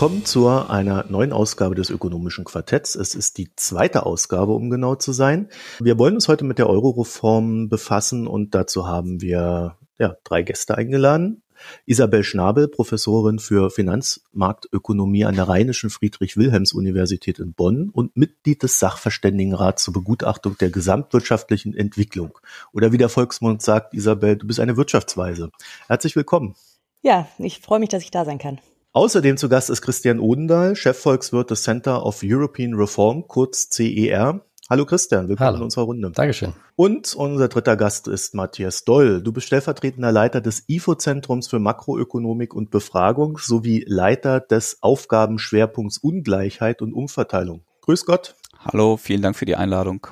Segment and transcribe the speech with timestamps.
[0.00, 2.94] Willkommen zu einer neuen Ausgabe des ökonomischen Quartetts.
[2.94, 5.50] Es ist die zweite Ausgabe, um genau zu sein.
[5.78, 10.78] Wir wollen uns heute mit der Euro-Reform befassen und dazu haben wir ja, drei Gäste
[10.78, 11.42] eingeladen.
[11.84, 19.84] Isabel Schnabel, Professorin für Finanzmarktökonomie an der Rheinischen Friedrich-Wilhelms-Universität in Bonn und Mitglied des Sachverständigenrats
[19.84, 22.38] zur Begutachtung der gesamtwirtschaftlichen Entwicklung.
[22.72, 25.50] Oder wie der Volksmund sagt, Isabel, du bist eine Wirtschaftsweise.
[25.88, 26.54] Herzlich willkommen.
[27.02, 28.60] Ja, ich freue mich, dass ich da sein kann.
[28.92, 34.44] Außerdem zu Gast ist Christian Odendahl, Chefvolkswirt des Center of European Reform, kurz CER.
[34.68, 35.58] Hallo Christian, willkommen Hallo.
[35.58, 36.10] in unserer Runde.
[36.10, 36.54] Dankeschön.
[36.74, 39.22] Und unser dritter Gast ist Matthias Doll.
[39.22, 46.82] Du bist stellvertretender Leiter des IFO-Zentrums für Makroökonomik und Befragung sowie Leiter des Aufgabenschwerpunkts Ungleichheit
[46.82, 47.62] und Umverteilung.
[47.82, 48.34] Grüß Gott.
[48.58, 50.08] Hallo, vielen Dank für die Einladung.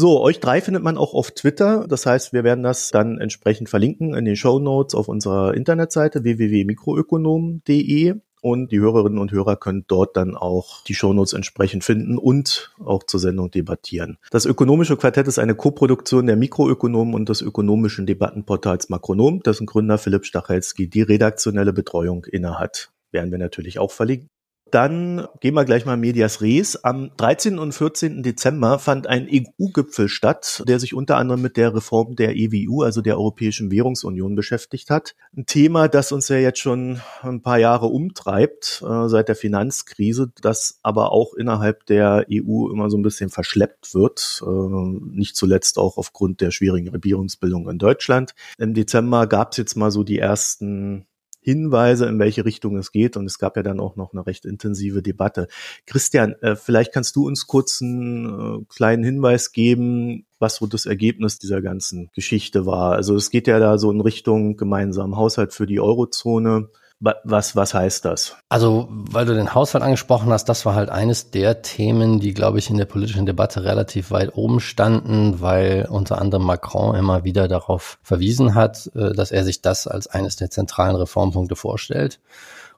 [0.00, 1.84] So, euch drei findet man auch auf Twitter.
[1.88, 6.22] Das heißt, wir werden das dann entsprechend verlinken in den Show Notes auf unserer Internetseite
[6.22, 8.14] www.mikroökonom.de.
[8.40, 13.02] Und die Hörerinnen und Hörer können dort dann auch die Shownotes entsprechend finden und auch
[13.02, 14.18] zur Sendung debattieren.
[14.30, 19.98] Das Ökonomische Quartett ist eine Koproduktion der Mikroökonomen und des ökonomischen Debattenportals Makronom, dessen Gründer
[19.98, 22.92] Philipp Stachelski die redaktionelle Betreuung innehat.
[23.10, 24.28] Werden wir natürlich auch verlinken.
[24.70, 26.84] Dann gehen wir gleich mal Medias Res.
[26.84, 27.58] Am 13.
[27.58, 28.22] und 14.
[28.22, 33.00] Dezember fand ein EU-Gipfel statt, der sich unter anderem mit der Reform der EWU, also
[33.00, 35.14] der Europäischen Währungsunion, beschäftigt hat.
[35.36, 40.30] Ein Thema, das uns ja jetzt schon ein paar Jahre umtreibt, äh, seit der Finanzkrise,
[40.42, 45.78] das aber auch innerhalb der EU immer so ein bisschen verschleppt wird, äh, nicht zuletzt
[45.78, 48.34] auch aufgrund der schwierigen Regierungsbildung in Deutschland.
[48.58, 51.07] Im Dezember gab es jetzt mal so die ersten
[51.48, 53.16] Hinweise, in welche Richtung es geht.
[53.16, 55.48] Und es gab ja dann auch noch eine recht intensive Debatte.
[55.86, 58.26] Christian, äh, vielleicht kannst du uns kurz einen
[58.60, 62.92] äh, kleinen Hinweis geben, was so das Ergebnis dieser ganzen Geschichte war.
[62.92, 66.68] Also es geht ja da so in Richtung gemeinsamen Haushalt für die Eurozone.
[67.00, 68.36] Was, was heißt das?
[68.48, 72.58] Also, weil du den Haushalt angesprochen hast, das war halt eines der Themen, die, glaube
[72.58, 77.46] ich, in der politischen Debatte relativ weit oben standen, weil unter anderem Macron immer wieder
[77.46, 82.18] darauf verwiesen hat, äh, dass er sich das als eines der zentralen Reformpunkte vorstellt.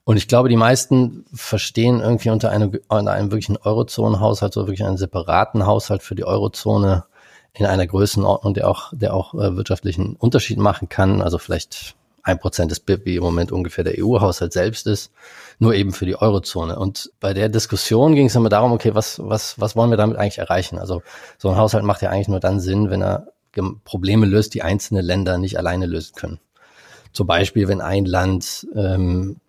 [0.04, 4.84] Und ich glaube, die meisten verstehen irgendwie unter einem, unter einem wirklichen Eurozonenhaushalt, so wirklich
[4.84, 7.04] einen separaten Haushalt für die Eurozone
[7.54, 11.22] in einer Größenordnung, der auch, der auch äh, wirtschaftlichen Unterschied machen kann.
[11.22, 15.12] Also vielleicht ein Prozent des BIP, wie im Moment ungefähr der EU-Haushalt selbst ist,
[15.58, 16.78] nur eben für die Eurozone.
[16.78, 20.16] Und bei der Diskussion ging es immer darum, okay, was, was, was wollen wir damit
[20.16, 20.78] eigentlich erreichen?
[20.78, 21.02] Also
[21.38, 23.28] so ein Haushalt macht ja eigentlich nur dann Sinn, wenn er
[23.84, 26.40] Probleme löst, die einzelne Länder nicht alleine lösen können.
[27.12, 29.40] Zum Beispiel, wenn ein Land ähm,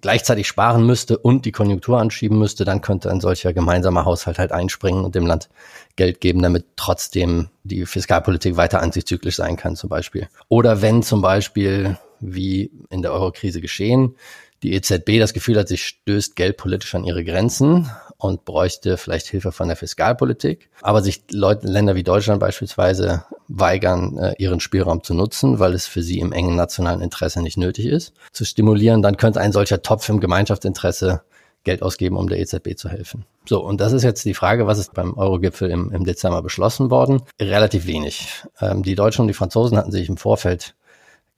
[0.00, 4.52] gleichzeitig sparen müsste und die Konjunktur anschieben müsste, dann könnte ein solcher gemeinsamer Haushalt halt
[4.52, 5.48] einspringen und dem Land
[5.96, 10.28] Geld geben, damit trotzdem die Fiskalpolitik weiter antizyklisch sein kann zum Beispiel.
[10.48, 14.16] Oder wenn zum Beispiel, wie in der Eurokrise geschehen,
[14.62, 19.52] die EZB das Gefühl hat, sie stößt geldpolitisch an ihre Grenzen und bräuchte vielleicht Hilfe
[19.52, 20.68] von der Fiskalpolitik.
[20.82, 25.86] Aber sich Leute, Länder wie Deutschland beispielsweise weigern, äh, ihren Spielraum zu nutzen, weil es
[25.86, 29.82] für sie im engen nationalen Interesse nicht nötig ist, zu stimulieren, dann könnte ein solcher
[29.82, 31.22] Topf im Gemeinschaftsinteresse
[31.64, 33.24] Geld ausgeben, um der EZB zu helfen.
[33.46, 36.90] So, und das ist jetzt die Frage, was ist beim Eurogipfel im, im Dezember beschlossen
[36.90, 37.22] worden?
[37.40, 38.44] Relativ wenig.
[38.60, 40.74] Ähm, die Deutschen und die Franzosen hatten sich im Vorfeld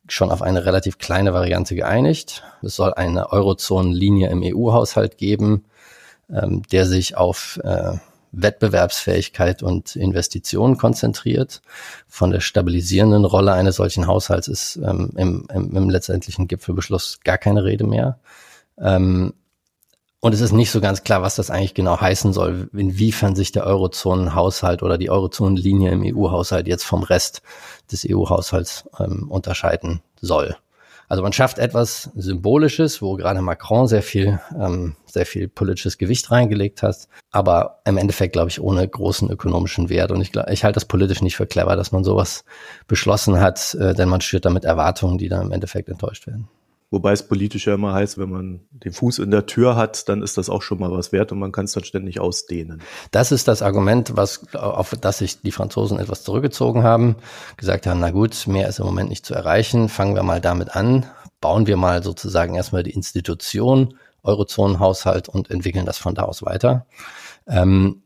[0.09, 2.43] schon auf eine relativ kleine Variante geeinigt.
[2.63, 5.65] Es soll eine Eurozonenlinie im EU-Haushalt geben,
[6.29, 7.95] ähm, der sich auf äh,
[8.33, 11.63] Wettbewerbsfähigkeit und Investitionen konzentriert.
[12.09, 17.39] Von der stabilisierenden Rolle eines solchen Haushalts ist ähm, im, im, im letztendlichen Gipfelbeschluss gar
[17.39, 18.19] keine Rede mehr.
[18.79, 19.35] Ähm,
[20.23, 23.53] und es ist nicht so ganz klar, was das eigentlich genau heißen soll, inwiefern sich
[23.53, 27.41] der Eurozonenhaushalt oder die Eurozonenlinie im EU-Haushalt jetzt vom Rest
[27.91, 30.57] des EU-Haushalts ähm, unterscheiden soll.
[31.11, 36.31] Also man schafft etwas Symbolisches, wo gerade Macron sehr viel, ähm, sehr viel politisches Gewicht
[36.31, 40.13] reingelegt hat, aber im Endeffekt, glaube ich, ohne großen ökonomischen Wert.
[40.13, 42.45] Und ich, ich halte das politisch nicht für clever, dass man sowas
[42.87, 46.49] beschlossen hat, äh, denn man schürt damit Erwartungen, die dann im Endeffekt enttäuscht werden.
[46.93, 50.23] Wobei es politisch ja immer heißt, wenn man den Fuß in der Tür hat, dann
[50.23, 52.83] ist das auch schon mal was wert und man kann es dann ständig ausdehnen.
[53.13, 57.15] Das ist das Argument, was, auf das sich die Franzosen etwas zurückgezogen haben,
[57.57, 60.75] gesagt haben, na gut, mehr ist im Moment nicht zu erreichen, fangen wir mal damit
[60.75, 61.07] an,
[61.41, 63.95] bauen wir mal sozusagen erstmal die Institution,
[64.25, 66.87] Eurozonenhaushalt und entwickeln das von da aus weiter.
[67.47, 68.03] Ähm,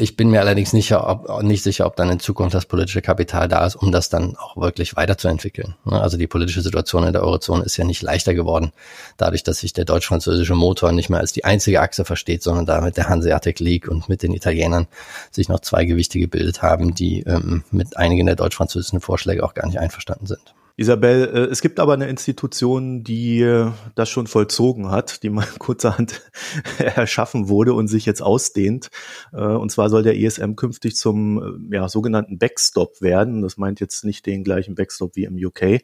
[0.00, 3.48] ich bin mir allerdings nicht, ob, nicht sicher, ob dann in Zukunft das politische Kapital
[3.48, 5.74] da ist, um das dann auch wirklich weiterzuentwickeln.
[5.84, 6.00] Ne?
[6.00, 8.72] Also die politische Situation in der Eurozone ist ja nicht leichter geworden,
[9.16, 12.80] dadurch, dass sich der deutsch-französische Motor nicht mehr als die einzige Achse versteht, sondern da
[12.80, 14.86] mit der Hanseatic League und mit den Italienern
[15.30, 19.66] sich noch zwei Gewichte gebildet haben, die ähm, mit einigen der deutsch-französischen Vorschläge auch gar
[19.66, 20.54] nicht einverstanden sind.
[20.78, 25.44] Isabel, äh, es gibt aber eine Institution, die äh, das schon vollzogen hat, die mal
[25.58, 26.22] kurzerhand
[26.78, 28.88] erschaffen wurde und sich jetzt ausdehnt.
[29.32, 33.42] Äh, und zwar soll der ESM künftig zum ja, sogenannten Backstop werden.
[33.42, 35.82] Das meint jetzt nicht den gleichen Backstop wie im UK,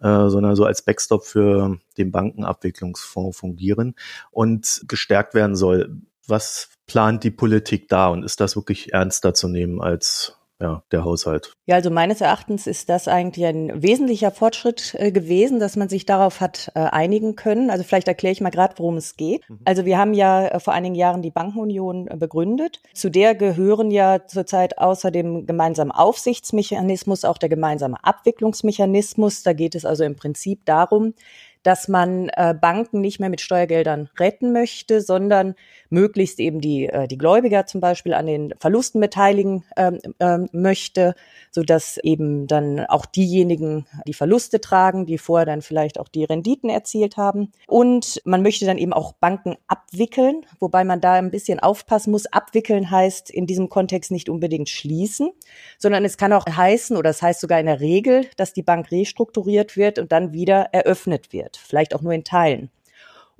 [0.00, 3.94] sondern so als Backstop für den Bankenabwicklungsfonds fungieren
[4.30, 6.00] und gestärkt werden soll.
[6.26, 11.04] Was plant die Politik da und ist das wirklich ernster zu nehmen als ja, der
[11.04, 11.54] Haushalt.
[11.66, 16.04] Ja, also meines Erachtens ist das eigentlich ein wesentlicher Fortschritt äh, gewesen, dass man sich
[16.04, 17.70] darauf hat äh, einigen können.
[17.70, 19.48] Also vielleicht erkläre ich mal gerade, worum es geht.
[19.48, 19.60] Mhm.
[19.64, 22.80] Also wir haben ja äh, vor einigen Jahren die Bankenunion begründet.
[22.92, 29.42] Zu der gehören ja zurzeit außer dem gemeinsamen Aufsichtsmechanismus auch der gemeinsame Abwicklungsmechanismus.
[29.42, 31.14] Da geht es also im Prinzip darum,
[31.62, 35.54] dass man äh, Banken nicht mehr mit Steuergeldern retten möchte, sondern
[35.90, 41.14] möglichst eben die, äh, die Gläubiger zum Beispiel an den Verlusten beteiligen ähm, ähm, möchte,
[41.50, 46.24] so dass eben dann auch diejenigen die Verluste tragen, die vorher dann vielleicht auch die
[46.24, 47.52] Renditen erzielt haben.
[47.66, 52.26] Und man möchte dann eben auch Banken abwickeln, wobei man da ein bisschen aufpassen muss.
[52.26, 55.30] Abwickeln heißt in diesem Kontext nicht unbedingt schließen,
[55.78, 58.90] sondern es kann auch heißen, oder es heißt sogar in der Regel, dass die Bank
[58.90, 62.70] restrukturiert wird und dann wieder eröffnet wird, vielleicht auch nur in Teilen.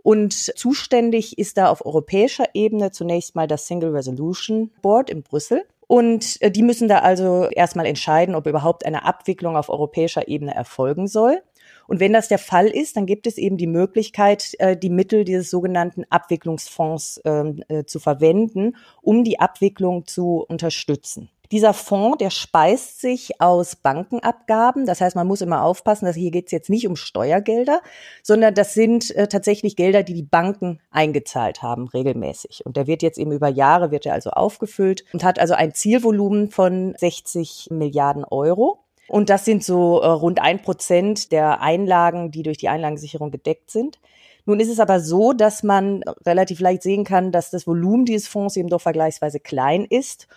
[0.02, 5.64] Und zuständig ist da auf europäischer Ebene zunächst mal das Single Resolution Board in Brüssel.
[5.86, 10.54] Und äh, die müssen da also erstmal entscheiden, ob überhaupt eine Abwicklung auf europäischer Ebene
[10.54, 11.42] erfolgen soll.
[11.88, 15.24] Und wenn das der Fall ist, dann gibt es eben die Möglichkeit, äh, die Mittel
[15.24, 21.30] dieses sogenannten Abwicklungsfonds ähm, äh, zu verwenden, um die Abwicklung zu unterstützen.
[21.52, 24.86] Dieser Fonds, der speist sich aus Bankenabgaben.
[24.86, 27.80] Das heißt, man muss immer aufpassen, dass hier geht es jetzt nicht um Steuergelder,
[28.22, 32.64] sondern das sind äh, tatsächlich Gelder, die die Banken eingezahlt haben, regelmäßig.
[32.64, 35.74] Und der wird jetzt eben über Jahre, wird er also aufgefüllt und hat also ein
[35.74, 38.84] Zielvolumen von 60 Milliarden Euro.
[39.08, 43.72] Und das sind so äh, rund ein Prozent der Einlagen, die durch die Einlagensicherung gedeckt
[43.72, 43.98] sind.
[44.46, 48.28] Nun ist es aber so, dass man relativ leicht sehen kann, dass das Volumen dieses
[48.28, 50.28] Fonds eben doch vergleichsweise klein ist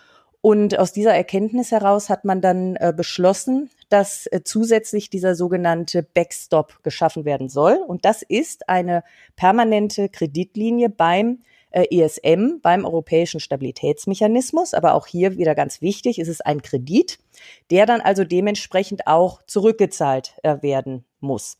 [0.44, 6.02] und aus dieser Erkenntnis heraus hat man dann äh, beschlossen, dass äh, zusätzlich dieser sogenannte
[6.02, 7.78] Backstop geschaffen werden soll.
[7.86, 9.04] Und das ist eine
[9.36, 11.38] permanente Kreditlinie beim
[11.70, 14.74] äh, ESM, beim Europäischen Stabilitätsmechanismus.
[14.74, 17.18] Aber auch hier wieder ganz wichtig, ist es ein Kredit,
[17.70, 21.56] der dann also dementsprechend auch zurückgezahlt äh, werden muss.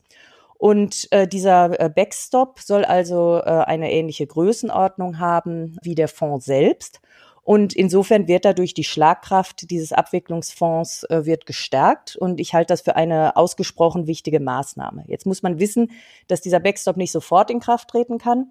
[0.59, 6.45] Und äh, dieser äh, Backstop soll also äh, eine ähnliche Größenordnung haben wie der Fonds
[6.45, 7.01] selbst.
[7.45, 12.15] Und insofern wird dadurch die Schlagkraft dieses Abwicklungsfonds äh, wird gestärkt.
[12.15, 15.03] Und ich halte das für eine ausgesprochen wichtige Maßnahme.
[15.07, 15.91] Jetzt muss man wissen,
[16.27, 18.47] dass dieser Backstop nicht sofort in Kraft treten kann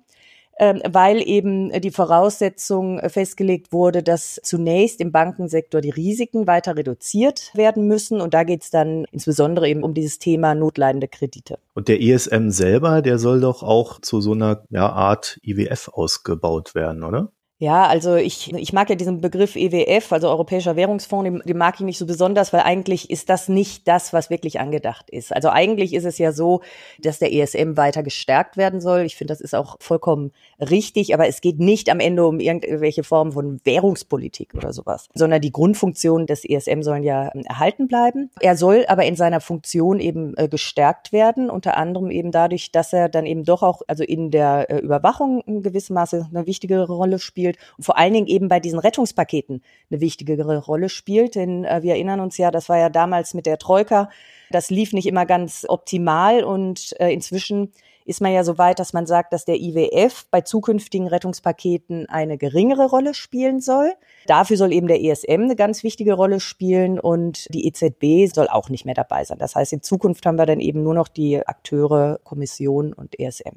[0.58, 7.50] ähm, weil eben die Voraussetzung festgelegt wurde, dass zunächst im Bankensektor die Risiken weiter reduziert
[7.54, 8.20] werden müssen.
[8.20, 11.58] Und da geht es dann insbesondere eben um dieses Thema notleidende Kredite.
[11.74, 16.74] Und der ESM selber, der soll doch auch zu so einer ja, Art IWF ausgebaut
[16.74, 17.32] werden, oder?
[17.58, 21.76] Ja, also ich, ich mag ja diesen Begriff EWF, also Europäischer Währungsfonds, den, den mag
[21.76, 25.32] ich nicht so besonders, weil eigentlich ist das nicht das, was wirklich angedacht ist.
[25.32, 26.62] Also eigentlich ist es ja so,
[26.98, 29.02] dass der ESM weiter gestärkt werden soll.
[29.02, 33.04] Ich finde, das ist auch vollkommen richtig, aber es geht nicht am Ende um irgendwelche
[33.04, 38.30] Formen von Währungspolitik oder sowas, sondern die Grundfunktionen des ESM sollen ja ähm, erhalten bleiben.
[38.40, 42.92] Er soll aber in seiner Funktion eben äh, gestärkt werden, unter anderem eben dadurch, dass
[42.92, 46.92] er dann eben doch auch, also in der äh, Überwachung in gewissem Maße eine wichtigere
[46.92, 51.34] Rolle spielt spielt und vor allen Dingen eben bei diesen Rettungspaketen eine wichtigere Rolle spielt.
[51.34, 54.10] Denn äh, wir erinnern uns ja, das war ja damals mit der Troika,
[54.50, 57.72] das lief nicht immer ganz optimal und äh, inzwischen
[58.06, 62.36] ist man ja so weit, dass man sagt, dass der IWF bei zukünftigen Rettungspaketen eine
[62.36, 63.94] geringere Rolle spielen soll.
[64.26, 68.68] Dafür soll eben der ESM eine ganz wichtige Rolle spielen und die EZB soll auch
[68.68, 69.38] nicht mehr dabei sein.
[69.38, 73.56] Das heißt, in Zukunft haben wir dann eben nur noch die Akteure Kommission und ESM.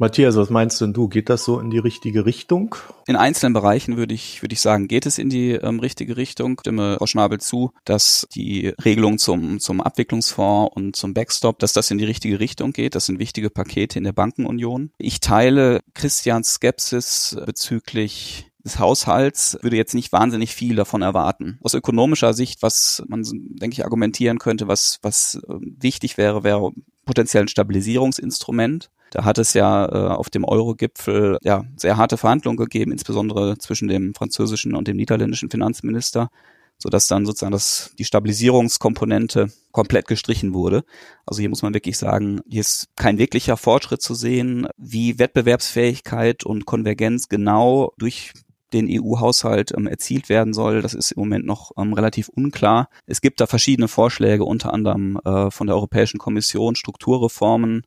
[0.00, 1.08] Matthias, was meinst denn du?
[1.08, 2.76] Geht das so in die richtige Richtung?
[3.08, 6.52] In einzelnen Bereichen würde ich, würde ich sagen, geht es in die ähm, richtige Richtung.
[6.52, 11.72] Ich stimme Frau Schnabel zu, dass die Regelung zum, zum Abwicklungsfonds und zum Backstop, dass
[11.72, 12.94] das in die richtige Richtung geht.
[12.94, 14.92] Das sind wichtige Pakete in der Bankenunion.
[14.98, 21.58] Ich teile Christians Skepsis bezüglich des Haushalts würde jetzt nicht wahnsinnig viel davon erwarten.
[21.62, 26.72] Aus ökonomischer Sicht, was man, denke ich, argumentieren könnte, was, was ähm, wichtig wäre, wäre
[27.04, 28.90] potenziell ein Stabilisierungsinstrument.
[29.10, 33.88] Da hat es ja äh, auf dem Euro-Gipfel ja sehr harte Verhandlungen gegeben, insbesondere zwischen
[33.88, 36.28] dem französischen und dem niederländischen Finanzminister,
[36.76, 40.84] so dass dann sozusagen das, die Stabilisierungskomponente komplett gestrichen wurde.
[41.24, 46.44] Also hier muss man wirklich sagen, hier ist kein wirklicher Fortschritt zu sehen, wie Wettbewerbsfähigkeit
[46.44, 48.32] und Konvergenz genau durch
[48.72, 50.82] den EU-Haushalt ähm, erzielt werden soll.
[50.82, 52.88] Das ist im Moment noch ähm, relativ unklar.
[53.06, 57.84] Es gibt da verschiedene Vorschläge, unter anderem äh, von der Europäischen Kommission, Strukturreformen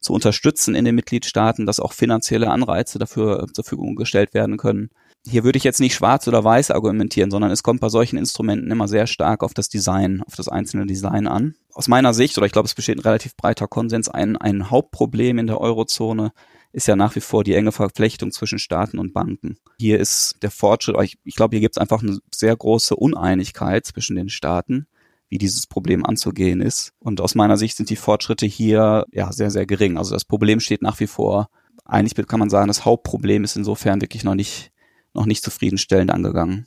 [0.00, 4.56] zu unterstützen in den Mitgliedstaaten, dass auch finanzielle Anreize dafür äh, zur Verfügung gestellt werden
[4.56, 4.90] können.
[5.28, 8.70] Hier würde ich jetzt nicht schwarz oder weiß argumentieren, sondern es kommt bei solchen Instrumenten
[8.70, 11.56] immer sehr stark auf das Design, auf das einzelne Design an.
[11.72, 15.38] Aus meiner Sicht, oder ich glaube, es besteht ein relativ breiter Konsens, ein, ein Hauptproblem
[15.38, 16.30] in der Eurozone
[16.72, 19.58] ist ja nach wie vor die enge Verflechtung zwischen Staaten und Banken.
[19.78, 23.86] Hier ist der Fortschritt, ich, ich glaube, hier gibt es einfach eine sehr große Uneinigkeit
[23.86, 24.86] zwischen den Staaten
[25.28, 26.92] wie dieses Problem anzugehen ist.
[26.98, 29.98] Und aus meiner Sicht sind die Fortschritte hier ja sehr, sehr gering.
[29.98, 31.48] Also das Problem steht nach wie vor.
[31.84, 34.72] Eigentlich kann man sagen, das Hauptproblem ist insofern wirklich noch nicht,
[35.14, 36.66] noch nicht zufriedenstellend angegangen.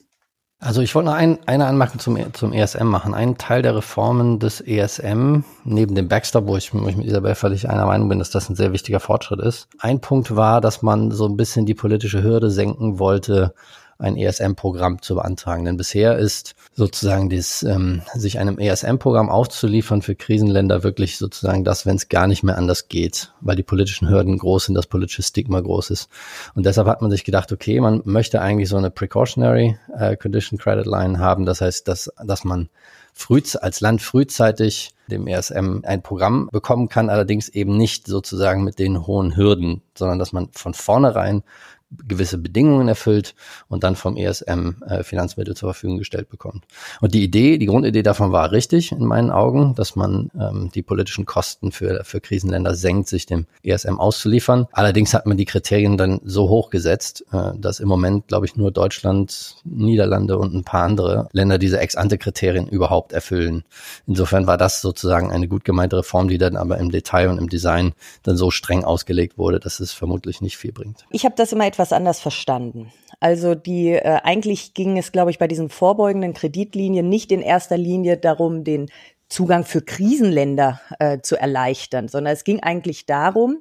[0.61, 3.13] Also ich wollte noch ein, eine Anmerkung zum, zum ESM machen.
[3.13, 7.33] Ein Teil der Reformen des ESM, neben dem Backstop, wo ich, wo ich mit Isabel
[7.35, 9.69] völlig einer Meinung bin, dass das ein sehr wichtiger Fortschritt ist.
[9.79, 13.53] Ein Punkt war, dass man so ein bisschen die politische Hürde senken wollte,
[13.99, 15.65] ein ESM-Programm zu beantragen.
[15.65, 21.85] Denn bisher ist sozusagen das, ähm, sich einem ESM-Programm aufzuliefern für Krisenländer wirklich sozusagen das,
[21.85, 25.21] wenn es gar nicht mehr anders geht, weil die politischen Hürden groß sind, das politische
[25.23, 26.09] Stigma groß ist.
[26.55, 30.57] Und deshalb hat man sich gedacht, okay, man möchte eigentlich so eine Precautionary äh, Condition
[30.57, 31.45] Credit Line haben.
[31.45, 32.69] Das heißt, dass, dass man
[33.13, 38.79] früh, als Land frühzeitig dem ESM ein Programm bekommen kann, allerdings eben nicht sozusagen mit
[38.79, 41.43] den hohen Hürden, sondern dass man von vornherein
[41.91, 43.35] gewisse Bedingungen erfüllt
[43.67, 46.65] und dann vom ESM äh, Finanzmittel zur Verfügung gestellt bekommt.
[47.01, 50.83] Und die Idee, die Grundidee davon war richtig in meinen Augen, dass man ähm, die
[50.83, 54.67] politischen Kosten für, für Krisenländer senkt, sich dem ESM auszuliefern.
[54.71, 58.55] Allerdings hat man die Kriterien dann so hoch gesetzt, äh, dass im Moment, glaube ich,
[58.55, 63.63] nur Deutschland, Niederlande und ein paar andere Länder diese Ex-ante-Kriterien überhaupt erfüllen.
[64.05, 67.49] Insofern war das sozusagen eine gut gemeinte Reform, die dann aber im Detail und im
[67.49, 67.93] Design
[68.23, 71.05] dann so streng ausgelegt wurde, dass es vermutlich nicht viel bringt.
[71.09, 72.91] Ich habe das immer etwas etwas anders verstanden.
[73.21, 77.77] Also die äh, eigentlich ging es, glaube ich, bei diesen vorbeugenden Kreditlinien nicht in erster
[77.77, 78.91] Linie darum, den
[79.29, 83.59] Zugang für Krisenländer äh, zu erleichtern, sondern es ging eigentlich darum,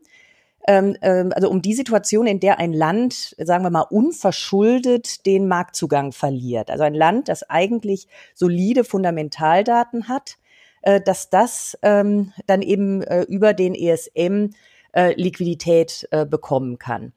[0.66, 5.46] ähm, äh, also um die Situation, in der ein Land, sagen wir mal, unverschuldet den
[5.46, 6.72] Marktzugang verliert.
[6.72, 10.38] Also ein Land, das eigentlich solide Fundamentaldaten hat,
[10.82, 14.50] äh, dass das ähm, dann eben äh, über den ESM
[14.92, 17.12] äh, Liquidität äh, bekommen kann.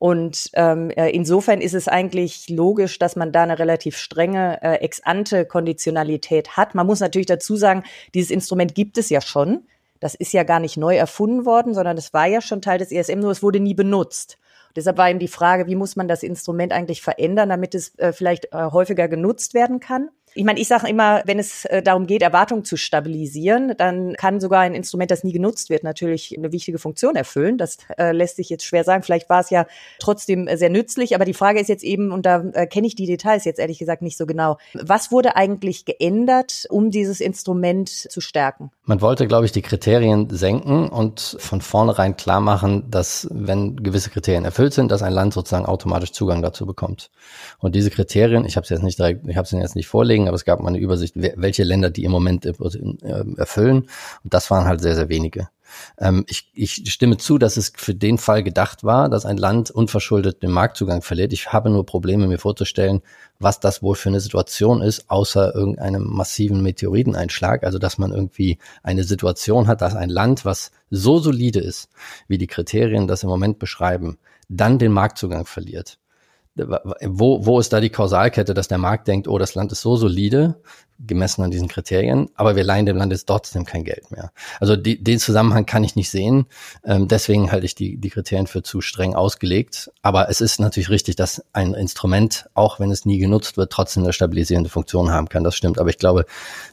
[0.00, 4.76] Und ähm, äh, insofern ist es eigentlich logisch, dass man da eine relativ strenge äh,
[4.76, 6.74] Ex-ante-Konditionalität hat.
[6.74, 9.66] Man muss natürlich dazu sagen, dieses Instrument gibt es ja schon.
[10.00, 12.92] Das ist ja gar nicht neu erfunden worden, sondern es war ja schon Teil des
[12.92, 14.38] ESM, nur es wurde nie benutzt.
[14.74, 18.14] Deshalb war eben die Frage, wie muss man das Instrument eigentlich verändern, damit es äh,
[18.14, 20.08] vielleicht äh, häufiger genutzt werden kann.
[20.34, 24.40] Ich meine, ich sage immer, wenn es äh, darum geht, Erwartungen zu stabilisieren, dann kann
[24.40, 27.58] sogar ein Instrument, das nie genutzt wird, natürlich eine wichtige Funktion erfüllen.
[27.58, 29.02] Das äh, lässt sich jetzt schwer sagen.
[29.02, 29.66] Vielleicht war es ja
[29.98, 32.94] trotzdem äh, sehr nützlich, aber die Frage ist jetzt eben, und da äh, kenne ich
[32.94, 37.88] die Details jetzt ehrlich gesagt nicht so genau, was wurde eigentlich geändert, um dieses Instrument
[37.88, 38.70] zu stärken?
[38.84, 44.10] Man wollte, glaube ich, die Kriterien senken und von vornherein klar machen, dass wenn gewisse
[44.10, 47.10] Kriterien erfüllt sind, dass ein Land sozusagen automatisch Zugang dazu bekommt.
[47.58, 50.19] Und diese Kriterien, ich habe es jetzt nicht direkt, ich habe es jetzt nicht vorlegen,
[50.20, 53.88] bringen, aber es gab mal eine Übersicht, welche Länder die im Moment erfüllen.
[54.24, 55.48] Und das waren halt sehr, sehr wenige.
[56.26, 60.42] Ich, ich stimme zu, dass es für den Fall gedacht war, dass ein Land unverschuldet
[60.42, 61.32] den Marktzugang verliert.
[61.32, 63.02] Ich habe nur Probleme, mir vorzustellen,
[63.38, 67.62] was das wohl für eine Situation ist, außer irgendeinem massiven Meteoriteneinschlag.
[67.62, 71.88] Also, dass man irgendwie eine Situation hat, dass ein Land, was so solide ist,
[72.26, 76.00] wie die Kriterien das im Moment beschreiben, dann den Marktzugang verliert
[76.56, 79.96] wo, wo ist da die Kausalkette, dass der Markt denkt, oh, das Land ist so
[79.96, 80.60] solide,
[81.06, 84.32] gemessen an diesen Kriterien, aber wir leihen dem Land jetzt trotzdem kein Geld mehr.
[84.60, 86.46] Also die, den Zusammenhang kann ich nicht sehen.
[86.84, 89.90] Ähm, deswegen halte ich die, die Kriterien für zu streng ausgelegt.
[90.02, 94.02] Aber es ist natürlich richtig, dass ein Instrument, auch wenn es nie genutzt wird, trotzdem
[94.02, 95.44] eine stabilisierende Funktion haben kann.
[95.44, 95.78] Das stimmt.
[95.78, 96.26] Aber ich glaube,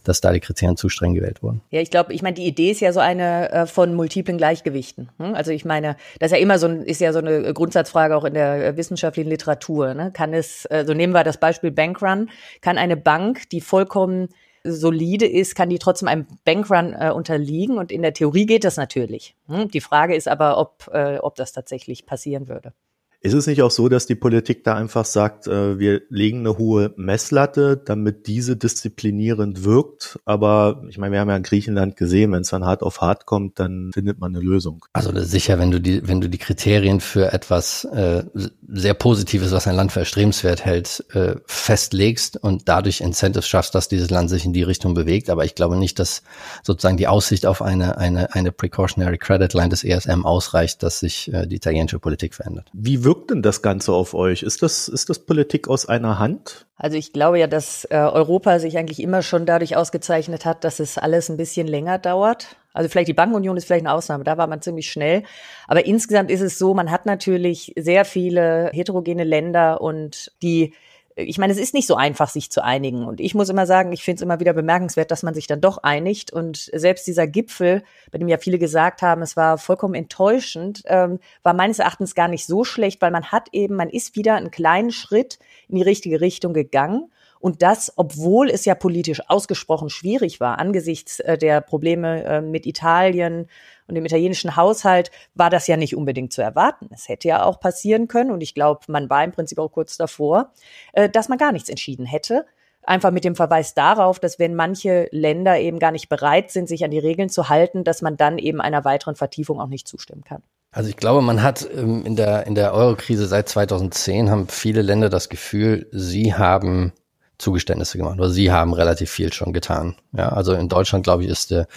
[0.04, 1.62] dass da die Kriterien zu streng gewählt wurden.
[1.70, 5.10] Ja, ich glaube, ich meine, die Idee ist ja so eine äh, von multiplen Gleichgewichten.
[5.18, 5.36] Hm?
[5.36, 8.34] Also ich meine, das ist ja immer so ist ja so eine Grundsatzfrage auch in
[8.34, 9.94] der äh, wissenschaftlichen Literatur.
[9.94, 10.12] Ne?
[10.12, 12.30] Kann es, äh, so nehmen wir das Beispiel Bankrun,
[12.62, 14.17] kann eine Bank, die vollkommen
[14.64, 17.78] solide ist, kann die trotzdem einem Bankrun äh, unterliegen.
[17.78, 19.36] Und in der Theorie geht das natürlich.
[19.48, 19.70] Hm?
[19.70, 22.74] Die Frage ist aber, ob, äh, ob das tatsächlich passieren würde.
[23.20, 26.60] Ist es nicht auch so, dass die Politik da einfach sagt, äh, wir legen eine
[26.60, 30.20] hohe Messlatte, damit diese disziplinierend wirkt?
[30.24, 33.26] Aber ich meine, wir haben ja in Griechenland gesehen, wenn es dann hart auf hart
[33.26, 34.86] kommt, dann findet man eine Lösung.
[34.94, 38.24] Also sicher, wenn du die, wenn du die Kriterien für etwas äh,
[38.68, 43.88] sehr Positives, was ein Land für erstrebenswert hält, äh, festlegst und dadurch Incentives schaffst, dass
[43.88, 45.32] dieses Land sich in die Richtung bewegt.
[45.32, 46.22] Aber ich glaube nicht, dass
[46.62, 51.34] sozusagen die Aussicht auf eine, eine, eine Precautionary Credit Line des ESM ausreicht, dass sich
[51.34, 52.70] äh, die italienische Politik verändert.
[52.74, 54.44] Wie wirkt denn das Ganze auf euch?
[54.44, 56.68] Ist das, ist das Politik aus einer Hand?
[56.76, 60.82] Also ich glaube ja, dass äh, Europa sich eigentlich immer schon dadurch ausgezeichnet hat, dass
[60.82, 62.58] es alles ein bisschen länger dauert.
[62.74, 65.24] Also vielleicht die Bankenunion ist vielleicht eine Ausnahme, da war man ziemlich schnell.
[65.70, 70.74] Aber insgesamt ist es so, man hat natürlich sehr viele heterogene Länder und die
[71.20, 73.04] ich meine, es ist nicht so einfach, sich zu einigen.
[73.04, 75.62] Und ich muss immer sagen, ich finde es immer wieder bemerkenswert, dass man sich dann
[75.62, 76.32] doch einigt.
[76.32, 81.20] Und selbst dieser Gipfel, bei dem ja viele gesagt haben, es war vollkommen enttäuschend, ähm,
[81.42, 84.52] war meines Erachtens gar nicht so schlecht, weil man hat eben, man ist wieder einen
[84.52, 87.12] kleinen Schritt in die richtige Richtung gegangen.
[87.40, 92.66] Und das, obwohl es ja politisch ausgesprochen schwierig war, angesichts äh, der Probleme äh, mit
[92.66, 93.48] Italien
[93.88, 96.90] und dem italienischen Haushalt, war das ja nicht unbedingt zu erwarten.
[96.94, 99.98] Es hätte ja auch passieren können, und ich glaube, man war im Prinzip auch kurz
[99.98, 100.52] davor,
[100.94, 102.46] äh, dass man gar nichts entschieden hätte.
[102.84, 106.86] Einfach mit dem Verweis darauf, dass wenn manche Länder eben gar nicht bereit sind, sich
[106.86, 110.24] an die Regeln zu halten, dass man dann eben einer weiteren Vertiefung auch nicht zustimmen
[110.24, 110.42] kann.
[110.72, 114.82] Also ich glaube, man hat ähm, in der, in der Euro-Krise seit 2010 haben viele
[114.82, 116.94] Länder das Gefühl, sie haben
[117.38, 118.18] Zugeständnisse gemacht.
[118.18, 119.96] Oder sie haben relativ viel schon getan.
[120.12, 121.68] Ja, also in Deutschland, glaube ich, ist der,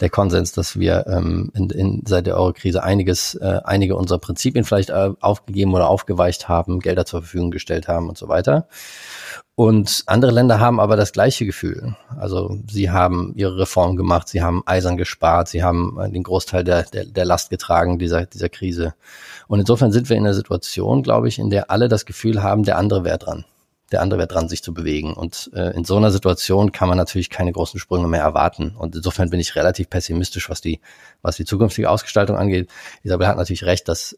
[0.00, 4.64] der Konsens, dass wir ähm, in, in, seit der Euro-Krise einiges, äh, einige unserer Prinzipien
[4.64, 8.68] vielleicht äh, aufgegeben oder aufgeweicht haben, Gelder zur Verfügung gestellt haben und so weiter.
[9.56, 11.96] Und andere Länder haben aber das gleiche Gefühl.
[12.16, 16.84] Also sie haben ihre Reformen gemacht, sie haben eisern gespart, sie haben den Großteil der,
[16.84, 18.94] der, der Last getragen dieser, dieser Krise.
[19.48, 22.62] Und insofern sind wir in einer Situation, glaube ich, in der alle das Gefühl haben,
[22.62, 23.44] der andere wäre dran
[23.92, 25.14] der andere wäre dran, sich zu bewegen.
[25.14, 28.74] Und äh, in so einer Situation kann man natürlich keine großen Sprünge mehr erwarten.
[28.76, 30.80] Und insofern bin ich relativ pessimistisch, was die,
[31.22, 32.70] was die zukünftige Ausgestaltung angeht.
[33.02, 34.16] Isabel hat natürlich recht, dass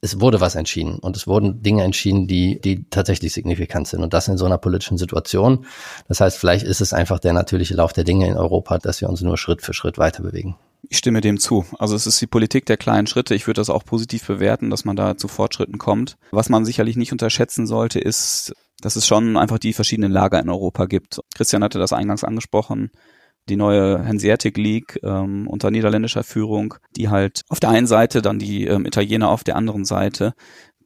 [0.00, 4.14] es wurde was entschieden und es wurden Dinge entschieden, die, die tatsächlich signifikant sind und
[4.14, 5.66] das in so einer politischen Situation.
[6.06, 9.08] Das heißt, vielleicht ist es einfach der natürliche Lauf der Dinge in Europa, dass wir
[9.08, 10.56] uns nur Schritt für Schritt weiter bewegen.
[10.88, 11.66] Ich stimme dem zu.
[11.80, 13.34] Also es ist die Politik der kleinen Schritte.
[13.34, 16.16] Ich würde das auch positiv bewerten, dass man da zu Fortschritten kommt.
[16.30, 20.48] Was man sicherlich nicht unterschätzen sollte, ist dass es schon einfach die verschiedenen Lager in
[20.48, 21.20] Europa gibt.
[21.34, 22.90] Christian hatte das eingangs angesprochen.
[23.48, 28.38] Die neue Hanseatic League ähm, unter niederländischer Führung, die halt auf der einen Seite, dann
[28.38, 30.34] die ähm, Italiener auf der anderen Seite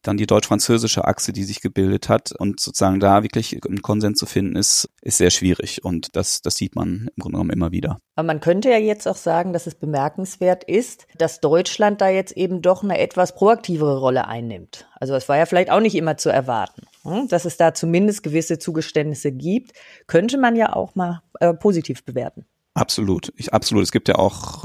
[0.03, 4.27] dann die deutsch-französische Achse, die sich gebildet hat und sozusagen da wirklich einen Konsens zu
[4.27, 7.99] finden ist, ist sehr schwierig und das, das sieht man im Grunde genommen immer wieder.
[8.17, 12.37] Aber man könnte ja jetzt auch sagen, dass es bemerkenswert ist, dass Deutschland da jetzt
[12.37, 14.87] eben doch eine etwas proaktivere Rolle einnimmt.
[15.01, 17.29] Also es war ja vielleicht auch nicht immer zu erwarten, hm?
[17.29, 19.73] dass es da zumindest gewisse Zugeständnisse gibt,
[20.07, 22.47] könnte man ja auch mal äh, positiv bewerten.
[22.75, 23.85] Absolut, ich, absolut.
[23.85, 24.65] Es gibt ja auch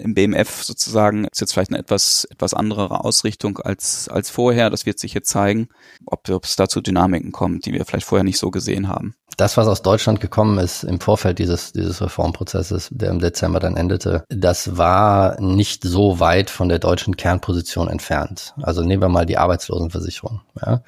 [0.00, 4.70] im BMF sozusagen ist jetzt vielleicht eine etwas etwas andere Ausrichtung als als vorher.
[4.70, 5.68] Das wird sich jetzt zeigen,
[6.06, 9.14] ob, ob es dazu Dynamiken kommt, die wir vielleicht vorher nicht so gesehen haben.
[9.36, 13.76] Das, was aus Deutschland gekommen ist im Vorfeld dieses dieses Reformprozesses, der im Dezember dann
[13.76, 18.54] endete, das war nicht so weit von der deutschen Kernposition entfernt.
[18.60, 20.82] Also nehmen wir mal die Arbeitslosenversicherung, ja,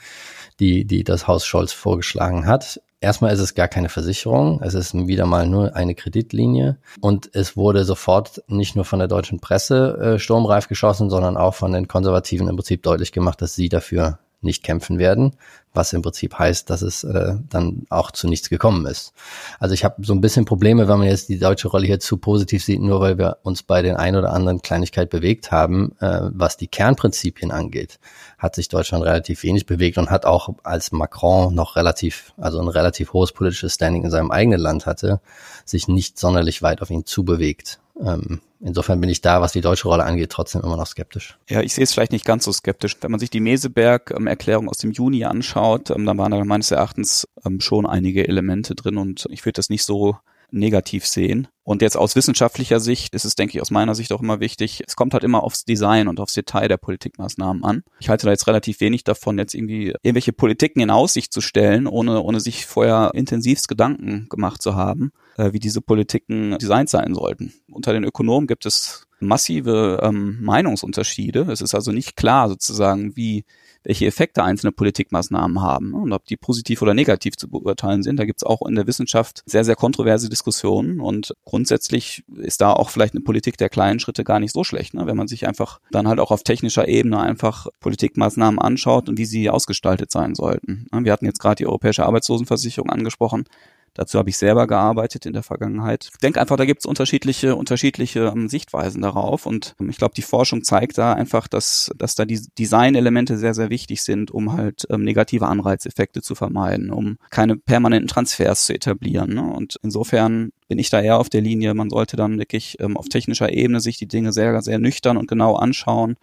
[0.61, 4.95] die die das Haus Scholz vorgeschlagen hat Erstmal ist es gar keine Versicherung, es ist
[4.95, 6.79] wieder mal nur eine Kreditlinie.
[7.01, 11.55] Und es wurde sofort nicht nur von der deutschen Presse äh, sturmreif geschossen, sondern auch
[11.55, 15.37] von den Konservativen im Prinzip deutlich gemacht, dass sie dafür nicht kämpfen werden,
[15.75, 19.13] was im Prinzip heißt, dass es äh, dann auch zu nichts gekommen ist.
[19.59, 22.19] Also ich habe so ein bisschen Probleme, wenn man jetzt die deutsche Rolle hier zu
[22.19, 26.21] positiv sieht, nur weil wir uns bei den ein oder anderen Kleinigkeit bewegt haben, äh,
[26.33, 27.99] was die Kernprinzipien angeht,
[28.39, 32.69] hat sich Deutschland relativ wenig bewegt und hat auch als Macron noch relativ, also ein
[32.69, 35.21] relativ hohes politisches Standing in seinem eigenen Land hatte,
[35.65, 37.81] sich nicht sonderlich weit auf ihn zubewegt.
[38.01, 41.39] Ähm, insofern bin ich da, was die deutsche Rolle angeht, trotzdem immer noch skeptisch.
[41.49, 42.97] Ja, ich sehe es vielleicht nicht ganz so skeptisch.
[43.01, 47.29] Wenn man sich die Meseberg-Erklärung aus dem Juni anschaut, ähm, dann waren da meines Erachtens
[47.45, 50.17] ähm, schon einige Elemente drin und ich würde das nicht so
[50.53, 51.49] negativ sehen.
[51.65, 54.83] Und jetzt aus wissenschaftlicher Sicht ist es, denke ich, aus meiner Sicht auch immer wichtig,
[54.87, 57.85] es kommt halt immer aufs Design und aufs Detail der Politikmaßnahmen an.
[58.01, 61.87] Ich halte da jetzt relativ wenig davon, jetzt irgendwie irgendwelche Politiken in Aussicht zu stellen,
[61.87, 67.15] ohne, ohne sich vorher intensivst Gedanken gemacht zu haben, äh, wie diese Politiken designt sein
[67.15, 67.53] sollten.
[67.71, 71.47] Unter den Ökonomen gibt es massive ähm, Meinungsunterschiede.
[71.51, 73.45] Es ist also nicht klar sozusagen, wie
[73.85, 78.19] welche Effekte einzelne Politikmaßnahmen haben und ob die positiv oder negativ zu beurteilen sind.
[78.19, 82.73] Da gibt es auch in der Wissenschaft sehr, sehr kontroverse Diskussionen und grundsätzlich ist da
[82.73, 85.07] auch vielleicht eine Politik der kleinen Schritte gar nicht so schlecht, ne?
[85.07, 89.27] wenn man sich einfach dann halt auch auf technischer Ebene einfach Politikmaßnahmen anschaut und wie
[89.27, 90.87] sie ausgestaltet sein sollten.
[90.93, 91.05] Ne?
[91.05, 93.45] Wir hatten jetzt gerade die europäische Arbeitslosenversicherung angesprochen
[93.95, 96.09] Dazu habe ich selber gearbeitet in der Vergangenheit.
[96.13, 99.45] Ich denke einfach, da gibt es unterschiedliche, unterschiedliche ähm, Sichtweisen darauf.
[99.45, 103.53] Und ähm, ich glaube, die Forschung zeigt da einfach, dass, dass da die Designelemente sehr,
[103.53, 108.75] sehr wichtig sind, um halt ähm, negative Anreizeffekte zu vermeiden, um keine permanenten Transfers zu
[108.75, 109.35] etablieren.
[109.35, 109.43] Ne?
[109.43, 113.11] Und insofern bin ich da eher auf der Linie, man sollte dann wirklich ähm, auf
[113.11, 116.17] technischer Ebene sich die Dinge sehr, sehr nüchtern und genau anschauen.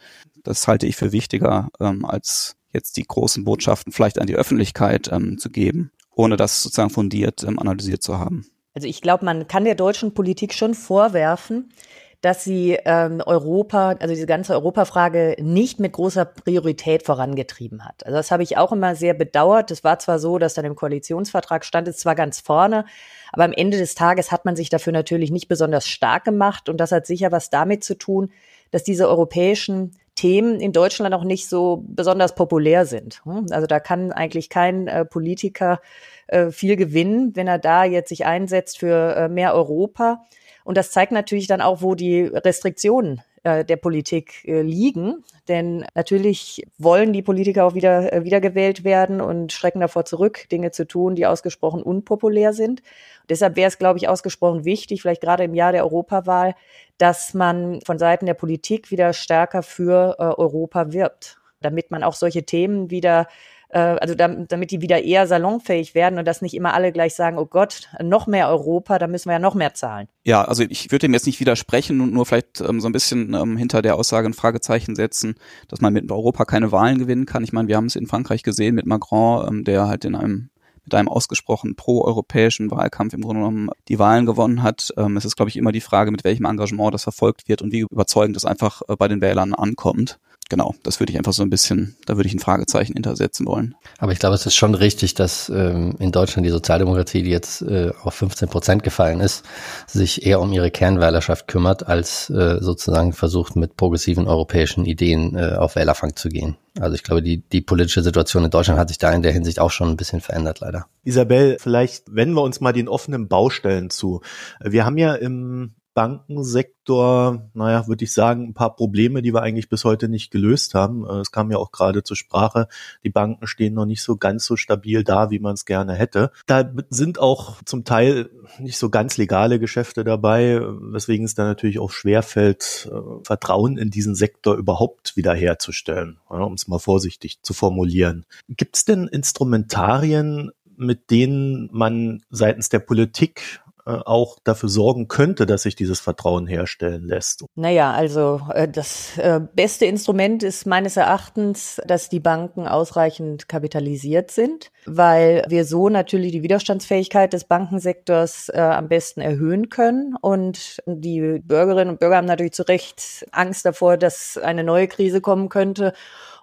[0.44, 5.10] Das halte ich für wichtiger, ähm, als jetzt die großen Botschaften vielleicht an die Öffentlichkeit
[5.12, 8.46] ähm, zu geben ohne das sozusagen fundiert ähm, analysiert zu haben.
[8.74, 11.72] Also ich glaube, man kann der deutschen Politik schon vorwerfen,
[12.20, 18.06] dass sie ähm, Europa, also diese ganze Europafrage nicht mit großer Priorität vorangetrieben hat.
[18.06, 19.72] Also das habe ich auch immer sehr bedauert.
[19.72, 22.84] Es war zwar so, dass dann im Koalitionsvertrag stand es zwar ganz vorne,
[23.32, 26.78] aber am Ende des Tages hat man sich dafür natürlich nicht besonders stark gemacht und
[26.78, 28.32] das hat sicher was damit zu tun,
[28.72, 33.22] dass diese europäischen Themen in Deutschland auch nicht so besonders populär sind.
[33.52, 35.80] Also da kann eigentlich kein äh, Politiker
[36.28, 40.26] äh, viel gewinnen, wenn er da jetzt sich einsetzt für äh, mehr Europa.
[40.66, 45.24] Und das zeigt natürlich dann auch, wo die Restriktionen äh, der Politik äh, liegen.
[45.48, 50.72] Denn natürlich wollen die Politiker auch wieder äh, wiedergewählt werden und schrecken davor zurück, Dinge
[50.72, 52.82] zu tun, die ausgesprochen unpopulär sind.
[53.22, 56.56] Und deshalb wäre es, glaube ich, ausgesprochen wichtig, vielleicht gerade im Jahr der Europawahl,
[56.98, 62.14] dass man von Seiten der Politik wieder stärker für äh, Europa wirbt, damit man auch
[62.14, 63.28] solche Themen wieder
[63.70, 67.38] äh, also damit die wieder eher salonfähig werden und dass nicht immer alle gleich sagen,
[67.38, 70.08] oh Gott, noch mehr Europa, da müssen wir ja noch mehr zahlen.
[70.24, 73.34] Ja, also ich würde dem jetzt nicht widersprechen und nur vielleicht ähm, so ein bisschen
[73.34, 75.36] ähm, hinter der Aussage ein Fragezeichen setzen,
[75.68, 77.44] dass man mit Europa keine Wahlen gewinnen kann.
[77.44, 80.50] Ich meine, wir haben es in Frankreich gesehen mit Macron, ähm, der halt in einem
[80.86, 84.92] mit einem ausgesprochen pro-europäischen Wahlkampf im Grunde genommen die Wahlen gewonnen hat.
[84.98, 87.72] Ähm, es ist, glaube ich, immer die Frage, mit welchem Engagement das verfolgt wird und
[87.72, 91.44] wie überzeugend das einfach äh, bei den Wählern ankommt genau, das würde ich einfach so
[91.44, 93.76] ein bisschen, da würde ich ein Fragezeichen hintersetzen wollen.
[94.00, 97.62] Aber ich glaube, es ist schon richtig, dass ähm, in Deutschland die Sozialdemokratie, die jetzt
[97.62, 99.46] äh, auf 15 Prozent gefallen ist,
[99.88, 105.56] sich eher um ihre Kernwählerschaft kümmert, als äh, sozusagen versucht, mit progressiven europäischen Ideen äh,
[105.56, 106.58] auf Wählerfang zu gehen.
[106.80, 109.60] Also ich glaube, die, die politische Situation in Deutschland hat sich da in der Hinsicht
[109.60, 110.88] auch schon ein bisschen verändert, leider.
[111.04, 114.22] Isabel, vielleicht wenden wir uns mal den offenen Baustellen zu.
[114.62, 119.70] Wir haben ja im Bankensektor, naja, würde ich sagen, ein paar Probleme, die wir eigentlich
[119.70, 121.06] bis heute nicht gelöst haben.
[121.06, 122.68] Äh, es kam ja auch gerade zur Sprache,
[123.04, 126.32] die Banken stehen noch nicht so ganz so stabil da, wie man es gerne hätte.
[126.46, 131.80] Da sind auch zum Teil nicht so ganz legale Geschäfte dabei, weswegen es dann natürlich
[131.80, 138.26] auch schwerfällt, äh, Vertrauen in diesen Sektor überhaupt wiederherzustellen, um es mal vorsichtig zu formulieren.
[138.48, 143.62] Gibt es denn Instrumentarien, mit denen man seitens der Politik
[144.06, 147.46] auch dafür sorgen könnte, dass sich dieses Vertrauen herstellen lässt?
[147.56, 154.32] Naja, also äh, das äh, beste Instrument ist meines Erachtens, dass die Banken ausreichend kapitalisiert
[154.32, 160.16] sind, weil wir so natürlich die Widerstandsfähigkeit des Bankensektors am besten erhöhen können.
[160.20, 165.22] Und die Bürgerinnen und Bürger haben natürlich zu Recht Angst davor, dass eine neue Krise
[165.22, 165.94] kommen könnte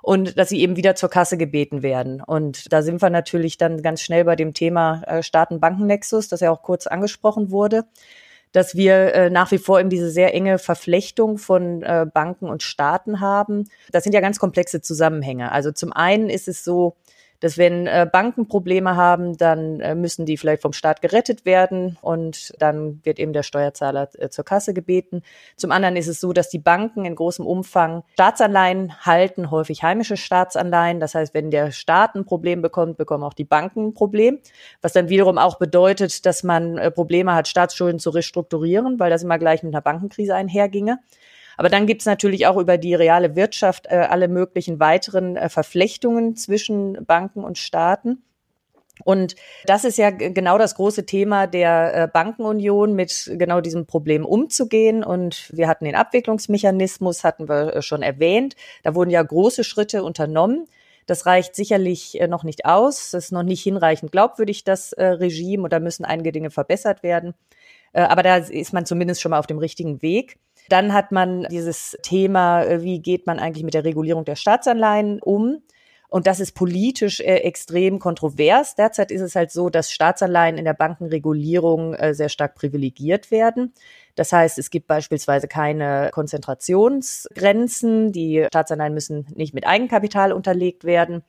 [0.06, 2.22] und dass sie eben wieder zur Kasse gebeten werden.
[2.22, 6.52] Und da sind wir natürlich dann ganz schnell bei dem Thema äh, Staaten-Banken-Nexus, das ja
[6.52, 7.84] auch kurz angesprochen wurde
[8.52, 12.62] dass wir äh, nach wie vor eben diese sehr enge Verflechtung von äh, Banken und
[12.62, 13.68] Staaten haben.
[13.92, 15.52] Das sind ja ganz komplexe Zusammenhänge.
[15.52, 16.96] Also zum einen ist es so,
[17.46, 21.96] dass wenn äh, Banken Probleme haben, dann äh, müssen die vielleicht vom Staat gerettet werden
[22.00, 25.22] und dann wird eben der Steuerzahler äh, zur Kasse gebeten.
[25.54, 30.16] Zum anderen ist es so, dass die Banken in großem Umfang Staatsanleihen halten, häufig heimische
[30.16, 30.98] Staatsanleihen.
[30.98, 34.40] Das heißt, wenn der Staat ein Problem bekommt, bekommen auch die Banken ein Problem,
[34.82, 39.22] was dann wiederum auch bedeutet, dass man äh, Probleme hat, Staatsschulden zu restrukturieren, weil das
[39.22, 40.98] immer gleich mit einer Bankenkrise einherginge.
[41.56, 45.48] Aber dann gibt es natürlich auch über die reale Wirtschaft äh, alle möglichen weiteren äh,
[45.48, 48.22] Verflechtungen zwischen Banken und Staaten.
[49.04, 54.24] Und das ist ja genau das große Thema der äh, Bankenunion, mit genau diesem Problem
[54.24, 55.04] umzugehen.
[55.04, 58.56] Und wir hatten den Abwicklungsmechanismus, hatten wir äh, schon erwähnt.
[58.84, 60.66] Da wurden ja große Schritte unternommen.
[61.06, 63.10] Das reicht sicherlich äh, noch nicht aus.
[63.10, 65.64] Das ist noch nicht hinreichend glaubwürdig, das Regime.
[65.64, 67.34] Und da müssen einige Dinge verbessert werden.
[67.92, 70.36] Aber da ist man zumindest schon mal auf dem richtigen Weg.
[70.68, 75.20] Dann hat man dieses Thema, äh, wie geht man eigentlich mit der Regulierung der Staatsanleihen
[75.20, 75.62] um?
[76.08, 78.74] Und das ist politisch äh, extrem kontrovers.
[78.74, 83.74] Derzeit ist es halt so, dass Staatsanleihen in der Bankenregulierung äh, sehr stark privilegiert werden.
[84.14, 88.12] Das heißt, es gibt beispielsweise keine Konzentrationsgrenzen.
[88.12, 91.22] Die Staatsanleihen müssen nicht mit Eigenkapital unterlegt werden.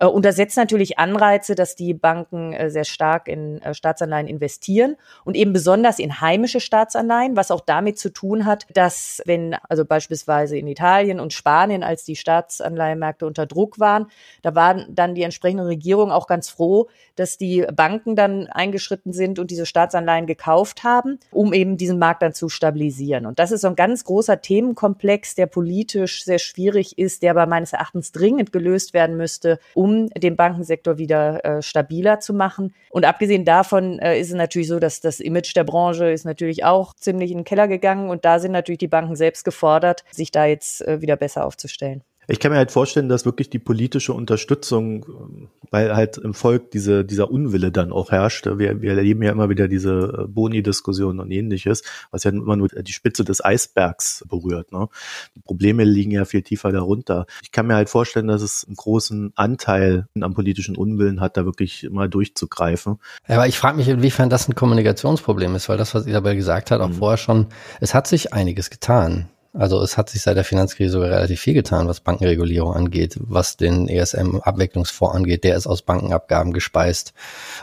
[0.00, 4.26] Äh, und das setzt natürlich Anreize, dass die Banken äh, sehr stark in äh, Staatsanleihen
[4.26, 9.54] investieren und eben besonders in heimische Staatsanleihen, was auch damit zu tun hat, dass wenn
[9.68, 14.06] also beispielsweise in Italien und Spanien, als die Staatsanleihenmärkte unter Druck waren,
[14.42, 19.38] da waren dann die entsprechenden Regierungen auch ganz froh, dass die Banken dann eingeschritten sind
[19.38, 23.26] und diese Staatsanleihen gekauft haben, um eben diesen Markt dann zu stabilisieren.
[23.26, 27.46] Und das ist so ein ganz großer Themenkomplex, der politisch sehr schwierig ist, der aber
[27.46, 32.74] meines Erachtens dringend gelöst werden müsste, um um den Bankensektor wieder äh, stabiler zu machen.
[32.90, 36.64] Und abgesehen davon äh, ist es natürlich so, dass das Image der Branche ist natürlich
[36.64, 40.32] auch ziemlich in den Keller gegangen und da sind natürlich die Banken selbst gefordert, sich
[40.32, 42.02] da jetzt äh, wieder besser aufzustellen.
[42.28, 47.04] Ich kann mir halt vorstellen, dass wirklich die politische Unterstützung, weil halt im Volk diese,
[47.04, 48.46] dieser Unwille dann auch herrscht.
[48.46, 52.68] Wir, wir erleben ja immer wieder diese äh, Boni-Diskussion und ähnliches, was ja immer nur
[52.68, 54.72] die Spitze des Eisbergs berührt.
[54.72, 54.88] Ne?
[55.36, 57.26] Die Probleme liegen ja viel tiefer darunter.
[57.42, 61.44] Ich kann mir halt vorstellen, dass es einen großen Anteil am politischen Unwillen hat, da
[61.44, 62.98] wirklich mal durchzugreifen.
[63.28, 66.72] Ja, aber ich frage mich, inwiefern das ein Kommunikationsproblem ist, weil das, was Isabel gesagt
[66.72, 66.94] hat, auch mhm.
[66.94, 67.46] vorher schon,
[67.80, 69.28] es hat sich einiges getan.
[69.58, 73.56] Also es hat sich seit der Finanzkrise sogar relativ viel getan, was Bankenregulierung angeht, was
[73.56, 75.44] den ESM-Abwicklungsfonds angeht.
[75.44, 77.14] Der ist aus Bankenabgaben gespeist.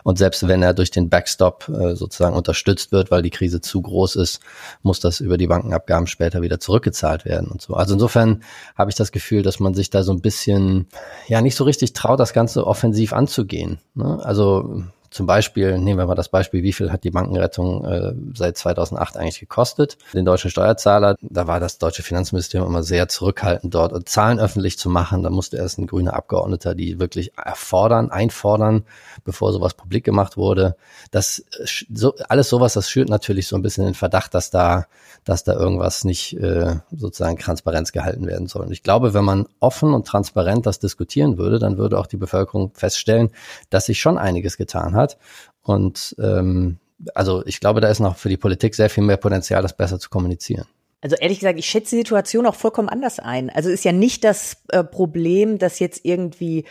[0.03, 3.81] Und selbst wenn er durch den Backstop äh, sozusagen unterstützt wird, weil die Krise zu
[3.81, 4.41] groß ist,
[4.81, 7.75] muss das über die Bankenabgaben später wieder zurückgezahlt werden und so.
[7.75, 8.43] Also insofern
[8.75, 10.87] habe ich das Gefühl, dass man sich da so ein bisschen,
[11.27, 13.79] ja, nicht so richtig traut, das Ganze offensiv anzugehen.
[13.93, 14.19] Ne?
[14.23, 18.57] Also zum Beispiel, nehmen wir mal das Beispiel, wie viel hat die Bankenrettung äh, seit
[18.57, 19.99] 2008 eigentlich gekostet?
[20.11, 24.79] Den deutschen Steuerzahler, da war das deutsche Finanzministerium immer sehr zurückhaltend dort, und Zahlen öffentlich
[24.79, 25.21] zu machen.
[25.21, 28.85] Da musste erst ein grüner Abgeordneter die wirklich erfordern, einfordern,
[29.23, 30.75] bevor sowas publik gemacht wurde.
[31.11, 31.45] Das
[31.93, 34.87] so, alles sowas, das schürt natürlich so ein bisschen den Verdacht, dass da,
[35.25, 38.65] dass da irgendwas nicht äh, sozusagen Transparenz gehalten werden soll.
[38.65, 42.17] Und ich glaube, wenn man offen und transparent das diskutieren würde, dann würde auch die
[42.17, 43.29] Bevölkerung feststellen,
[43.69, 45.17] dass sich schon einiges getan hat hat.
[45.61, 46.77] Und ähm,
[47.13, 49.99] also ich glaube, da ist noch für die Politik sehr viel mehr Potenzial, das besser
[49.99, 50.65] zu kommunizieren.
[51.01, 53.49] Also ehrlich gesagt, ich schätze die Situation auch vollkommen anders ein.
[53.49, 56.63] Also ist ja nicht das äh, Problem, dass jetzt irgendwie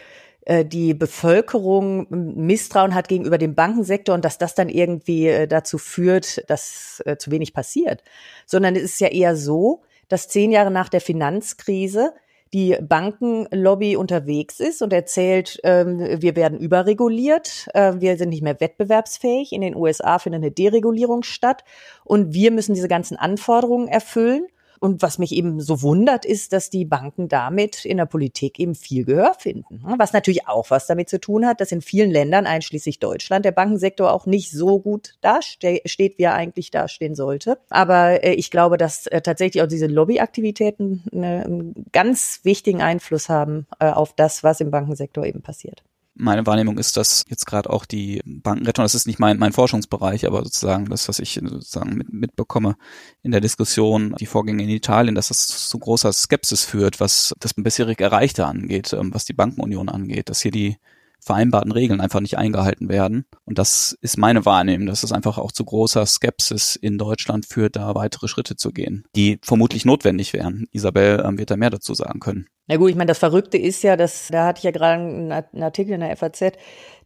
[0.46, 5.76] äh, die Bevölkerung Misstrauen hat gegenüber dem Bankensektor und dass das dann irgendwie äh, dazu
[5.76, 8.02] führt, dass äh, zu wenig passiert,
[8.46, 12.12] sondern es ist ja eher so, dass zehn Jahre nach der Finanzkrise
[12.52, 18.60] die Bankenlobby unterwegs ist und erzählt, ähm, wir werden überreguliert, äh, wir sind nicht mehr
[18.60, 19.52] wettbewerbsfähig.
[19.52, 21.64] In den USA findet eine Deregulierung statt
[22.04, 24.46] und wir müssen diese ganzen Anforderungen erfüllen.
[24.82, 28.74] Und was mich eben so wundert, ist, dass die Banken damit in der Politik eben
[28.74, 29.80] viel Gehör finden.
[29.96, 33.52] Was natürlich auch was damit zu tun hat, dass in vielen Ländern, einschließlich Deutschland, der
[33.52, 37.58] Bankensektor auch nicht so gut dasteht, wie er eigentlich dastehen sollte.
[37.70, 43.68] Aber äh, ich glaube, dass äh, tatsächlich auch diese Lobbyaktivitäten einen ganz wichtigen Einfluss haben
[43.78, 47.84] äh, auf das, was im Bankensektor eben passiert meine Wahrnehmung ist, dass jetzt gerade auch
[47.84, 52.12] die Bankenrettung, das ist nicht mein, mein Forschungsbereich, aber sozusagen das, was ich sozusagen mit,
[52.12, 52.76] mitbekomme
[53.22, 57.54] in der Diskussion, die Vorgänge in Italien, dass das zu großer Skepsis führt, was das
[57.54, 60.76] bisherig Erreichte angeht, ähm, was die Bankenunion angeht, dass hier die
[61.24, 63.24] vereinbarten Regeln einfach nicht eingehalten werden.
[63.44, 67.76] Und das ist meine Wahrnehmung, dass es einfach auch zu großer Skepsis in Deutschland führt,
[67.76, 70.66] da weitere Schritte zu gehen, die vermutlich notwendig wären.
[70.72, 72.46] Isabel ähm, wird da mehr dazu sagen können.
[72.66, 75.62] Na gut, ich meine, das Verrückte ist ja, dass, da hatte ich ja gerade einen
[75.62, 76.52] Artikel in der FAZ,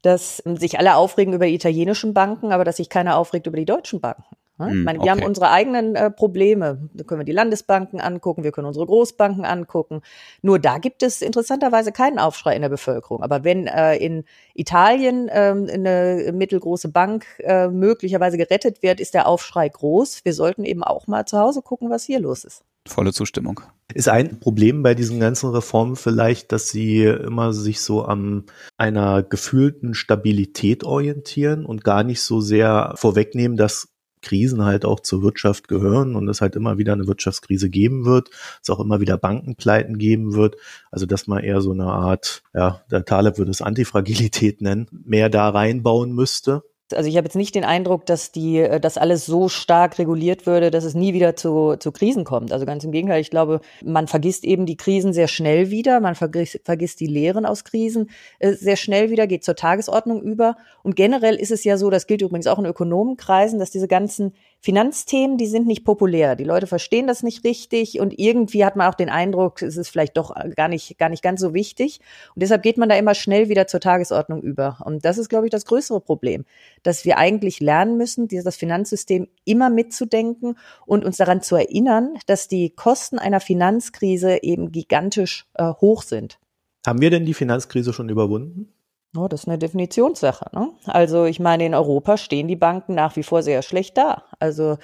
[0.02, 3.64] dass sich alle aufregen über die italienischen Banken, aber dass sich keiner aufregt über die
[3.64, 4.24] deutschen Banken.
[4.58, 4.68] Ne?
[4.68, 5.10] Ich hm, meine, wir okay.
[5.10, 6.88] haben unsere eigenen äh, Probleme.
[6.94, 10.00] Da können wir die Landesbanken angucken, wir können unsere Großbanken angucken.
[10.42, 13.22] Nur da gibt es interessanterweise keinen Aufschrei in der Bevölkerung.
[13.22, 19.28] Aber wenn äh, in Italien äh, eine mittelgroße Bank äh, möglicherweise gerettet wird, ist der
[19.28, 20.24] Aufschrei groß.
[20.24, 22.64] Wir sollten eben auch mal zu Hause gucken, was hier los ist.
[22.88, 23.60] Volle Zustimmung.
[23.92, 28.44] Ist ein Problem bei diesen ganzen Reformen vielleicht, dass sie immer sich so an
[28.76, 33.88] einer gefühlten Stabilität orientieren und gar nicht so sehr vorwegnehmen, dass
[34.26, 38.30] Krisen halt auch zur Wirtschaft gehören und es halt immer wieder eine Wirtschaftskrise geben wird,
[38.60, 40.56] es auch immer wieder Bankenpleiten geben wird.
[40.90, 45.30] Also dass man eher so eine Art, ja, der Taleb würde es Antifragilität nennen, mehr
[45.30, 46.64] da reinbauen müsste.
[46.92, 50.46] Also ich habe jetzt nicht den Eindruck, dass die, äh, dass alles so stark reguliert
[50.46, 52.52] würde, dass es nie wieder zu, zu Krisen kommt.
[52.52, 56.14] Also ganz im Gegenteil, ich glaube, man vergisst eben die Krisen sehr schnell wieder, man
[56.14, 60.56] vergisst, vergisst die Lehren aus Krisen äh, sehr schnell wieder, geht zur Tagesordnung über.
[60.82, 64.32] Und generell ist es ja so, das gilt übrigens auch in Ökonomenkreisen, dass diese ganzen
[64.60, 66.34] Finanzthemen, die sind nicht populär.
[66.34, 69.88] Die Leute verstehen das nicht richtig und irgendwie hat man auch den Eindruck, es ist
[69.88, 72.00] vielleicht doch gar nicht, gar nicht ganz so wichtig.
[72.34, 74.78] Und deshalb geht man da immer schnell wieder zur Tagesordnung über.
[74.84, 76.44] Und das ist, glaube ich, das größere Problem,
[76.82, 82.48] dass wir eigentlich lernen müssen, das Finanzsystem immer mitzudenken und uns daran zu erinnern, dass
[82.48, 86.38] die Kosten einer Finanzkrise eben gigantisch äh, hoch sind.
[86.86, 88.72] Haben wir denn die Finanzkrise schon überwunden?
[89.16, 90.46] Oh, das ist eine Definitionssache.
[90.52, 90.70] Ne?
[90.86, 94.24] Also ich meine, in Europa stehen die Banken nach wie vor sehr schlecht da.
[94.38, 94.78] Also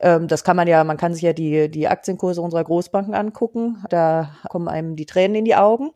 [0.00, 3.84] ähm, das kann man ja, man kann sich ja die, die Aktienkurse unserer Großbanken angucken.
[3.90, 5.90] Da kommen einem die Tränen in die Augen.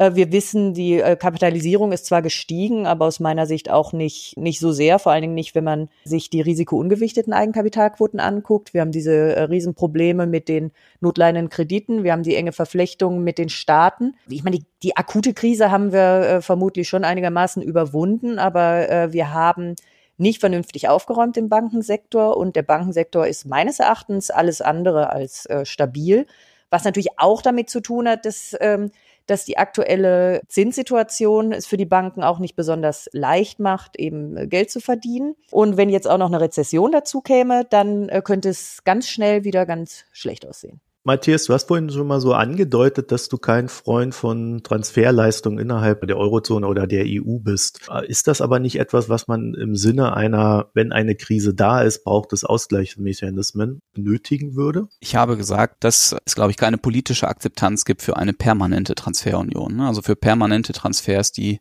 [0.00, 4.34] Äh, wir wissen, die äh, Kapitalisierung ist zwar gestiegen, aber aus meiner Sicht auch nicht,
[4.38, 8.72] nicht so sehr, vor allen Dingen nicht, wenn man sich die risikoungewichteten Eigenkapitalquoten anguckt.
[8.72, 12.02] Wir haben diese äh, Riesenprobleme mit den notleidenden Krediten.
[12.02, 14.14] Wir haben die enge Verflechtung mit den Staaten.
[14.26, 19.74] Ich meine, die, die akute Krise haben wir vermutlich schon einigermaßen überwunden, aber wir haben
[20.16, 26.26] nicht vernünftig aufgeräumt im Bankensektor und der Bankensektor ist meines Erachtens alles andere als stabil,
[26.70, 28.90] was natürlich auch damit zu tun hat, dass ähm,
[29.26, 34.46] dass die aktuelle Zinssituation es für die Banken auch nicht besonders leicht macht, eben äh,
[34.46, 35.36] Geld zu verdienen.
[35.50, 39.44] Und wenn jetzt auch noch eine Rezession dazu käme, dann äh, könnte es ganz schnell
[39.44, 40.80] wieder ganz schlecht aussehen.
[41.02, 46.06] Matthias, du hast vorhin schon mal so angedeutet, dass du kein Freund von Transferleistungen innerhalb
[46.06, 47.88] der Eurozone oder der EU bist.
[48.06, 52.04] Ist das aber nicht etwas, was man im Sinne einer, wenn eine Krise da ist,
[52.04, 54.88] braucht es Ausgleichsmechanismen benötigen würde?
[55.00, 59.76] Ich habe gesagt, dass es, glaube ich, keine politische Akzeptanz gibt für eine permanente Transferunion.
[59.76, 59.86] Ne?
[59.86, 61.60] Also für permanente Transfers, die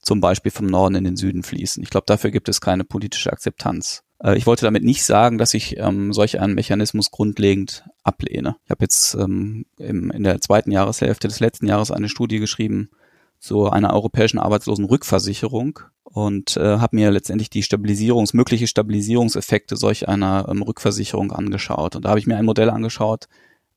[0.00, 1.82] zum Beispiel vom Norden in den Süden fließen.
[1.84, 4.02] Ich glaube, dafür gibt es keine politische Akzeptanz.
[4.22, 8.56] Äh, ich wollte damit nicht sagen, dass ich ähm, solch einen Mechanismus grundlegend ablehne.
[8.64, 12.90] Ich habe jetzt ähm, im, in der zweiten Jahreshälfte des letzten Jahres eine Studie geschrieben
[13.38, 20.46] zu einer europäischen Arbeitslosenrückversicherung und äh, habe mir letztendlich die Stabilisierungs mögliche Stabilisierungseffekte solch einer
[20.48, 21.96] ähm, Rückversicherung angeschaut.
[21.96, 23.28] Und da habe ich mir ein Modell angeschaut,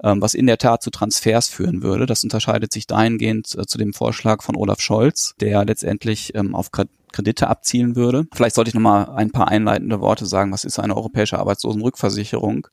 [0.03, 2.05] ähm, was in der Tat zu Transfers führen würde.
[2.05, 6.71] Das unterscheidet sich dahingehend äh, zu dem Vorschlag von Olaf Scholz, der letztendlich ähm, auf
[7.15, 8.27] Kredite abzielen würde.
[8.33, 10.51] Vielleicht sollte ich noch mal ein paar einleitende Worte sagen.
[10.51, 12.67] Was ist eine europäische Arbeitslosenrückversicherung?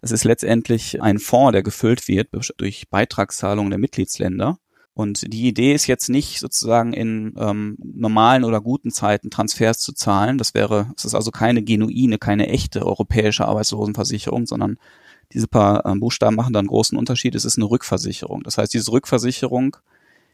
[0.00, 4.58] Das ist letztendlich ein Fonds, der gefüllt wird durch Beitragszahlungen der Mitgliedsländer.
[4.94, 9.92] Und die Idee ist jetzt nicht sozusagen in ähm, normalen oder guten Zeiten Transfers zu
[9.92, 10.38] zahlen.
[10.38, 14.78] Das wäre, es ist also keine genuine, keine echte europäische Arbeitslosenversicherung, sondern
[15.32, 17.34] diese paar ähm, Buchstaben machen da großen Unterschied.
[17.34, 18.44] Es ist eine Rückversicherung.
[18.44, 19.76] Das heißt, diese Rückversicherung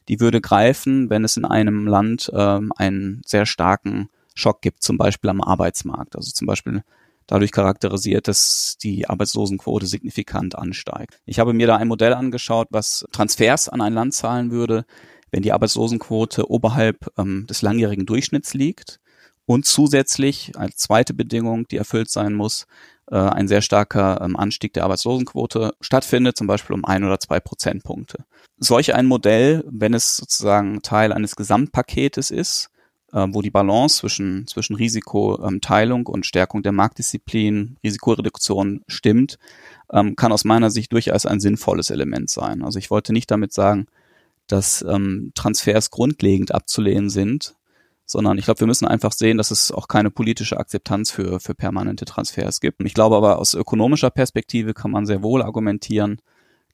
[0.09, 4.99] die würde greifen, wenn es in einem Land ähm, einen sehr starken Schock gibt, zum
[4.99, 6.17] Beispiel am Arbeitsmarkt.
[6.17, 6.83] Also zum Beispiel
[7.27, 11.21] dadurch charakterisiert, dass die Arbeitslosenquote signifikant ansteigt.
[11.27, 14.85] Ich habe mir da ein Modell angeschaut, was Transfers an ein Land zahlen würde,
[15.31, 18.99] wenn die Arbeitslosenquote oberhalb ähm, des langjährigen Durchschnitts liegt
[19.47, 22.67] und zusätzlich als zweite Bedingung, die erfüllt sein muss,
[23.11, 27.39] äh, ein sehr starker ähm, Anstieg der Arbeitslosenquote stattfindet, zum Beispiel um ein oder zwei
[27.41, 28.25] Prozentpunkte.
[28.63, 32.71] Solch ein Modell, wenn es sozusagen Teil eines Gesamtpaketes ist,
[33.13, 39.39] äh, wo die Balance zwischen, zwischen Risikoteilung und Stärkung der Marktdisziplin, Risikoreduktion stimmt,
[39.91, 42.63] ähm, kann aus meiner Sicht durchaus ein sinnvolles Element sein.
[42.63, 43.87] Also ich wollte nicht damit sagen,
[44.47, 47.55] dass ähm, Transfers grundlegend abzulehnen sind,
[48.05, 51.55] sondern ich glaube, wir müssen einfach sehen, dass es auch keine politische Akzeptanz für, für
[51.55, 52.83] permanente Transfers gibt.
[52.83, 56.21] Ich glaube aber aus ökonomischer Perspektive kann man sehr wohl argumentieren,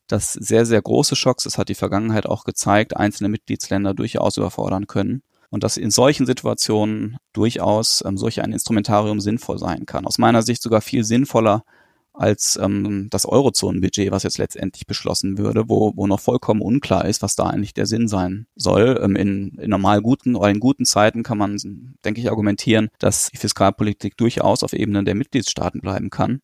[0.06, 4.86] dass sehr, sehr große Schocks, das hat die Vergangenheit auch gezeigt, einzelne Mitgliedsländer durchaus überfordern
[4.86, 10.06] können und dass in solchen Situationen durchaus ähm, solch ein Instrumentarium sinnvoll sein kann.
[10.06, 11.64] Aus meiner Sicht sogar viel sinnvoller
[12.12, 17.22] als ähm, das Eurozonenbudget, was jetzt letztendlich beschlossen würde, wo, wo noch vollkommen unklar ist,
[17.22, 18.98] was da eigentlich der Sinn sein soll.
[19.02, 21.58] Ähm, in, in normal guten oder in guten Zeiten kann man,
[22.04, 26.40] denke ich, argumentieren, dass die Fiskalpolitik durchaus auf Ebene der Mitgliedstaaten bleiben kann.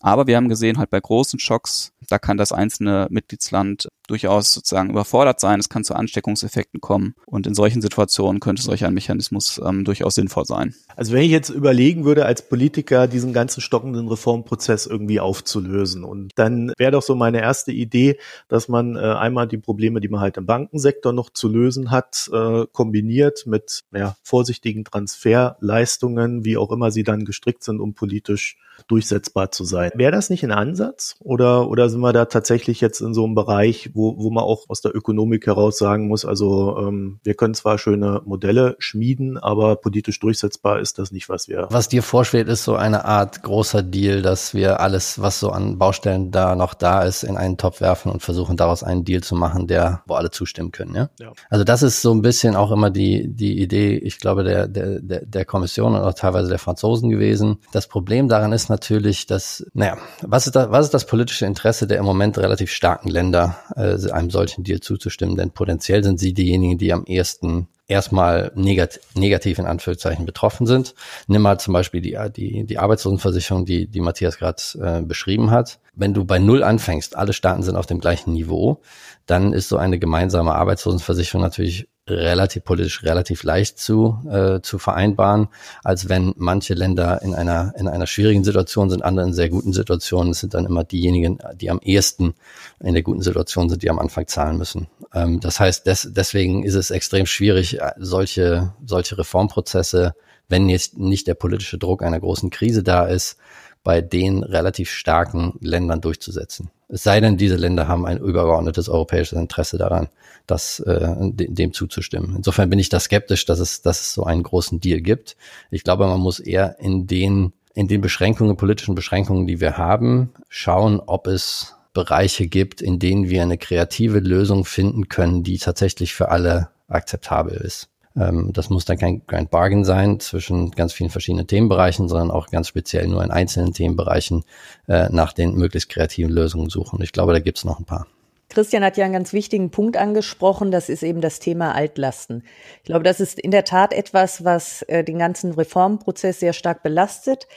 [0.00, 4.90] Aber wir haben gesehen, halt bei großen Schocks, da kann das einzelne Mitgliedsland durchaus sozusagen
[4.90, 5.60] überfordert sein.
[5.60, 7.14] Es kann zu Ansteckungseffekten kommen.
[7.26, 10.74] Und in solchen Situationen könnte solch ein Mechanismus ähm, durchaus sinnvoll sein.
[10.96, 16.32] Also wenn ich jetzt überlegen würde, als Politiker diesen ganzen stockenden Reformprozess irgendwie aufzulösen und
[16.36, 20.20] dann wäre doch so meine erste Idee, dass man äh, einmal die Probleme, die man
[20.20, 26.70] halt im Bankensektor noch zu lösen hat, äh, kombiniert mit ja, vorsichtigen Transferleistungen, wie auch
[26.70, 28.56] immer sie dann gestrickt sind, um politisch
[28.88, 29.90] durchsetzbar zu sein.
[29.94, 33.34] Wäre das nicht ein Ansatz oder, oder sind wir da tatsächlich jetzt in so einem
[33.34, 37.54] Bereich, wo, wo man auch aus der Ökonomik heraus sagen muss, also ähm, wir können
[37.54, 41.66] zwar schöne Modelle schmieden, aber politisch durchsetzbar ist das nicht, was wir.
[41.70, 45.78] Was dir vorschwebt, ist so eine Art großer Deal, dass wir alles, was so an
[45.78, 49.34] Baustellen da noch da ist, in einen Topf werfen und versuchen daraus einen Deal zu
[49.34, 51.08] machen, der, wo alle zustimmen können, ja?
[51.18, 51.32] ja.
[51.50, 55.00] Also das ist so ein bisschen auch immer die, die Idee, ich glaube, der, der,
[55.00, 57.58] der, der Kommission und auch teilweise der Franzosen gewesen.
[57.72, 61.86] Das Problem daran ist natürlich, dass, naja, was ist, da, was ist das politische Interesse
[61.86, 65.36] der im Moment relativ starken Länder, äh, einem solchen Deal zuzustimmen?
[65.36, 70.94] Denn potenziell sind sie diejenigen, die am ehesten erstmal negat negativ in Anführungszeichen betroffen sind.
[71.28, 75.78] Nimm mal zum Beispiel die, die, die Arbeitslosenversicherung, die, die Matthias gerade äh, beschrieben hat.
[75.94, 78.82] Wenn du bei Null anfängst, alle Staaten sind auf dem gleichen Niveau,
[79.26, 85.48] dann ist so eine gemeinsame Arbeitslosenversicherung natürlich relativ politisch relativ leicht zu äh, zu vereinbaren,
[85.82, 89.72] als wenn manche Länder in einer in einer schwierigen Situation sind, andere in sehr guten
[89.72, 90.32] Situationen.
[90.32, 92.34] Es sind dann immer diejenigen, die am ehesten
[92.80, 94.86] in der guten Situation sind, die am Anfang zahlen müssen.
[95.14, 100.14] Ähm, das heißt, des, deswegen ist es extrem schwierig, äh, solche solche Reformprozesse,
[100.48, 103.36] wenn jetzt nicht der politische Druck einer großen Krise da ist,
[103.82, 106.70] bei den relativ starken Ländern durchzusetzen.
[106.88, 110.08] Es sei denn, diese Länder haben ein übergeordnetes europäisches Interesse daran,
[110.46, 112.36] das, äh, dem zuzustimmen.
[112.36, 115.36] Insofern bin ich da skeptisch, dass es, dass es so einen großen Deal gibt.
[115.70, 120.32] Ich glaube, man muss eher in den, in den Beschränkungen, politischen Beschränkungen, die wir haben,
[120.48, 126.14] schauen, ob es Bereiche gibt, in denen wir eine kreative Lösung finden können, die tatsächlich
[126.14, 127.88] für alle akzeptabel ist.
[128.16, 132.48] Ähm, das muss dann kein Grand Bargain sein zwischen ganz vielen verschiedenen Themenbereichen, sondern auch
[132.48, 134.44] ganz speziell nur in einzelnen Themenbereichen
[134.88, 137.02] äh, nach den möglichst kreativen Lösungen suchen.
[137.02, 138.06] Ich glaube, da gibt es noch ein paar.
[138.48, 142.44] Christian hat ja einen ganz wichtigen Punkt angesprochen, das ist eben das Thema Altlasten.
[142.78, 146.82] Ich glaube, das ist in der Tat etwas, was äh, den ganzen Reformprozess sehr stark
[146.82, 147.48] belastet,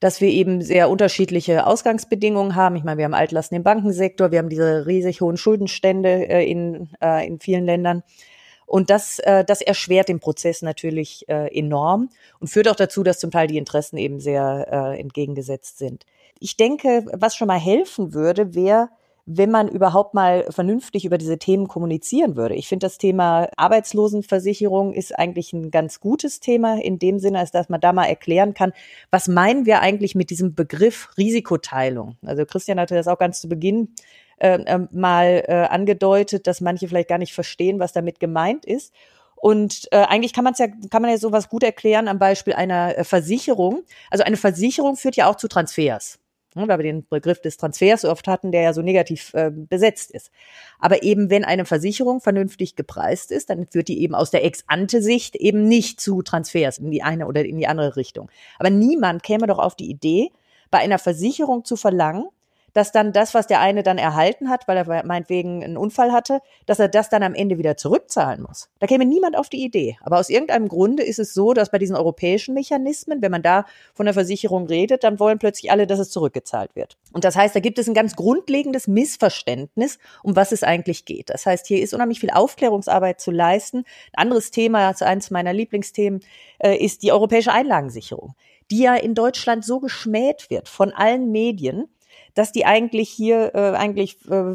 [0.00, 2.76] dass wir eben sehr unterschiedliche Ausgangsbedingungen haben.
[2.76, 6.88] Ich meine, wir haben Altlasten im Bankensektor, wir haben diese riesig hohen Schuldenstände äh, in,
[7.02, 8.02] äh, in vielen Ländern.
[8.68, 13.18] Und das, äh, das erschwert den Prozess natürlich äh, enorm und führt auch dazu, dass
[13.18, 16.04] zum Teil die Interessen eben sehr äh, entgegengesetzt sind.
[16.38, 18.90] Ich denke, was schon mal helfen würde, wäre,
[19.24, 22.54] wenn man überhaupt mal vernünftig über diese Themen kommunizieren würde.
[22.54, 27.50] Ich finde, das Thema Arbeitslosenversicherung ist eigentlich ein ganz gutes Thema in dem Sinne, als
[27.50, 28.72] dass man da mal erklären kann,
[29.10, 32.16] was meinen wir eigentlich mit diesem Begriff Risikoteilung?
[32.24, 33.94] Also Christian hatte das auch ganz zu Beginn
[34.40, 38.92] äh, mal äh, angedeutet, dass manche vielleicht gar nicht verstehen, was damit gemeint ist.
[39.36, 42.98] Und äh, eigentlich kann man ja, kann man ja sowas gut erklären am Beispiel einer
[42.98, 43.82] äh, Versicherung.
[44.10, 46.18] Also eine Versicherung führt ja auch zu Transfers.
[46.54, 49.50] Ne, weil wir den Begriff des Transfers so oft hatten, der ja so negativ äh,
[49.52, 50.30] besetzt ist.
[50.78, 55.36] Aber eben, wenn eine Versicherung vernünftig gepreist ist, dann führt die eben aus der Ex-ante-Sicht
[55.36, 58.30] eben nicht zu Transfers in die eine oder in die andere Richtung.
[58.58, 60.32] Aber niemand käme doch auf die Idee,
[60.70, 62.28] bei einer Versicherung zu verlangen,
[62.72, 66.40] dass dann das, was der eine dann erhalten hat, weil er meinetwegen einen Unfall hatte,
[66.66, 68.68] dass er das dann am Ende wieder zurückzahlen muss.
[68.78, 69.96] Da käme niemand auf die Idee.
[70.02, 73.64] Aber aus irgendeinem Grunde ist es so, dass bei diesen europäischen Mechanismen, wenn man da
[73.94, 76.96] von der Versicherung redet, dann wollen plötzlich alle, dass es zurückgezahlt wird.
[77.12, 81.30] Und das heißt, da gibt es ein ganz grundlegendes Missverständnis, um was es eigentlich geht.
[81.30, 83.78] Das heißt, hier ist unheimlich viel Aufklärungsarbeit zu leisten.
[84.12, 86.20] Ein anderes Thema, also eines meiner Lieblingsthemen,
[86.58, 88.34] äh, ist die europäische Einlagensicherung,
[88.70, 91.88] die ja in Deutschland so geschmäht wird von allen Medien,
[92.38, 94.54] dass die eigentlich hier äh, eigentlich äh,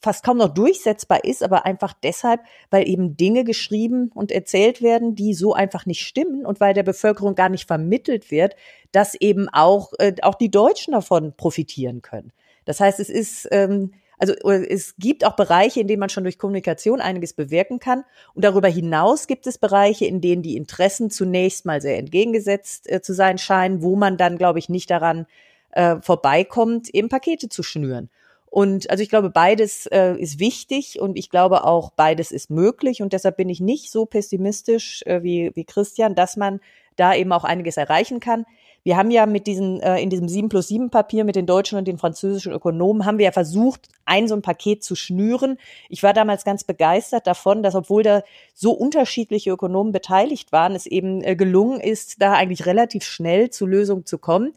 [0.00, 2.40] fast kaum noch durchsetzbar ist, aber einfach deshalb,
[2.70, 6.82] weil eben Dinge geschrieben und erzählt werden, die so einfach nicht stimmen und weil der
[6.82, 8.56] Bevölkerung gar nicht vermittelt wird,
[8.92, 12.32] dass eben auch, äh, auch die Deutschen davon profitieren können.
[12.64, 16.24] Das heißt, es ist, ähm, also äh, es gibt auch Bereiche, in denen man schon
[16.24, 18.04] durch Kommunikation einiges bewirken kann.
[18.34, 23.02] Und darüber hinaus gibt es Bereiche, in denen die Interessen zunächst mal sehr entgegengesetzt äh,
[23.02, 25.26] zu sein scheinen, wo man dann, glaube ich, nicht daran
[25.72, 28.10] äh, vorbeikommt, eben Pakete zu schnüren.
[28.50, 33.00] Und also ich glaube, beides äh, ist wichtig und ich glaube auch, beides ist möglich.
[33.00, 36.60] Und deshalb bin ich nicht so pessimistisch äh, wie, wie Christian, dass man
[36.96, 38.44] da eben auch einiges erreichen kann.
[38.82, 41.78] Wir haben ja mit diesen, äh, in diesem 7 plus 7 Papier mit den deutschen
[41.78, 45.56] und den französischen Ökonomen, haben wir ja versucht, ein so ein Paket zu schnüren.
[45.88, 50.86] Ich war damals ganz begeistert davon, dass obwohl da so unterschiedliche Ökonomen beteiligt waren, es
[50.86, 54.54] eben äh, gelungen ist, da eigentlich relativ schnell zu Lösungen zu kommen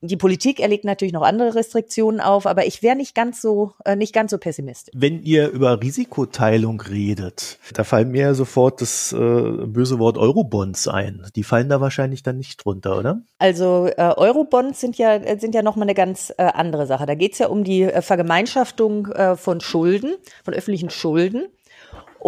[0.00, 3.96] die Politik erlegt natürlich noch andere Restriktionen auf, aber ich wäre nicht ganz so äh,
[3.96, 4.94] nicht ganz so pessimistisch.
[4.96, 11.26] Wenn ihr über Risikoteilung redet, da fallen mir sofort das äh, böse Wort Eurobonds ein.
[11.34, 13.22] Die fallen da wahrscheinlich dann nicht drunter, oder?
[13.38, 17.06] Also äh, Eurobonds sind ja sind ja noch mal eine ganz äh, andere Sache.
[17.06, 21.46] Da geht es ja um die äh, Vergemeinschaftung äh, von Schulden, von öffentlichen Schulden.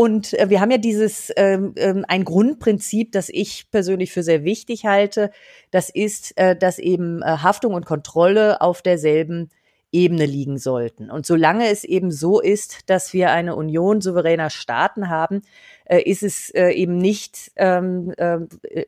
[0.00, 4.44] Und äh, wir haben ja dieses ähm, ähm, ein Grundprinzip, das ich persönlich für sehr
[4.44, 5.30] wichtig halte.
[5.70, 9.50] Das ist, äh, dass eben äh, Haftung und Kontrolle auf derselben
[9.92, 11.10] Ebene liegen sollten.
[11.10, 15.42] Und solange es eben so ist, dass wir eine Union souveräner Staaten haben,
[15.84, 18.38] äh, ist es eben nicht, ähm, äh,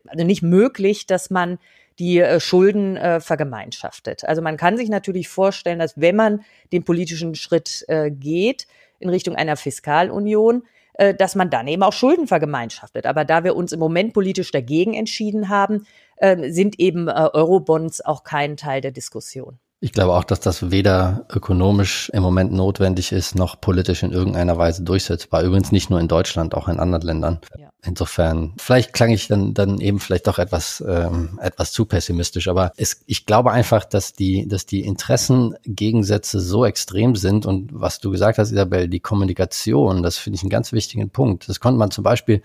[0.07, 1.59] also nicht möglich, dass man
[1.99, 4.23] die Schulden äh, vergemeinschaftet.
[4.23, 8.65] Also man kann sich natürlich vorstellen, dass wenn man den politischen Schritt äh, geht
[8.97, 10.63] in Richtung einer Fiskalunion,
[10.93, 13.05] äh, dass man dann eben auch Schulden vergemeinschaftet.
[13.05, 15.85] Aber da wir uns im Moment politisch dagegen entschieden haben,
[16.17, 19.59] äh, sind eben äh, Eurobonds auch kein Teil der Diskussion.
[19.83, 24.57] Ich glaube auch, dass das weder ökonomisch im Moment notwendig ist, noch politisch in irgendeiner
[24.57, 25.43] Weise durchsetzbar.
[25.43, 27.41] Übrigens nicht nur in Deutschland, auch in anderen Ländern.
[27.59, 27.67] Ja.
[27.85, 32.71] Insofern, vielleicht klang ich dann, dann eben vielleicht doch etwas, ähm, etwas zu pessimistisch, aber
[32.77, 38.09] es, ich glaube einfach, dass die, dass die Interessengegensätze so extrem sind und was du
[38.09, 41.49] gesagt hast, Isabel, die Kommunikation, das finde ich einen ganz wichtigen Punkt.
[41.49, 42.41] Das konnte man zum Beispiel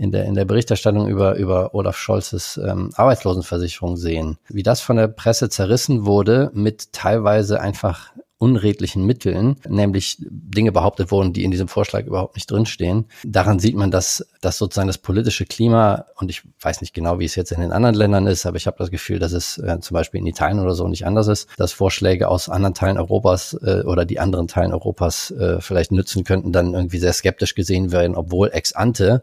[0.00, 4.38] in der, in der Berichterstattung über, über Olaf Scholzes ähm, Arbeitslosenversicherung sehen.
[4.48, 8.10] Wie das von der Presse zerrissen wurde mit teilweise einfach
[8.40, 13.04] unredlichen Mitteln, nämlich Dinge behauptet wurden, die in diesem Vorschlag überhaupt nicht drinstehen.
[13.22, 17.26] Daran sieht man, dass, dass sozusagen das politische Klima, und ich weiß nicht genau, wie
[17.26, 19.78] es jetzt in den anderen Ländern ist, aber ich habe das Gefühl, dass es äh,
[19.80, 23.52] zum Beispiel in Italien oder so nicht anders ist, dass Vorschläge aus anderen Teilen Europas
[23.62, 27.92] äh, oder die anderen Teilen Europas äh, vielleicht nützen könnten, dann irgendwie sehr skeptisch gesehen
[27.92, 29.22] werden, obwohl ex ante,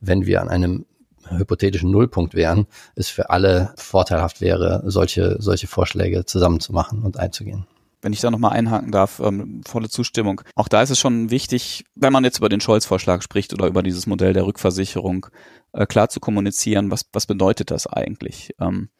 [0.00, 0.86] wenn wir an einem
[1.28, 7.66] hypothetischen Nullpunkt wären, es für alle vorteilhaft wäre, solche, solche Vorschläge zusammenzumachen und einzugehen
[8.02, 10.42] wenn ich da nochmal einhaken darf, ähm, volle Zustimmung.
[10.54, 13.82] Auch da ist es schon wichtig, wenn man jetzt über den Scholz-Vorschlag spricht oder über
[13.82, 15.26] dieses Modell der Rückversicherung,
[15.72, 18.54] äh, klar zu kommunizieren, was, was bedeutet das eigentlich?
[18.60, 18.90] Ähm,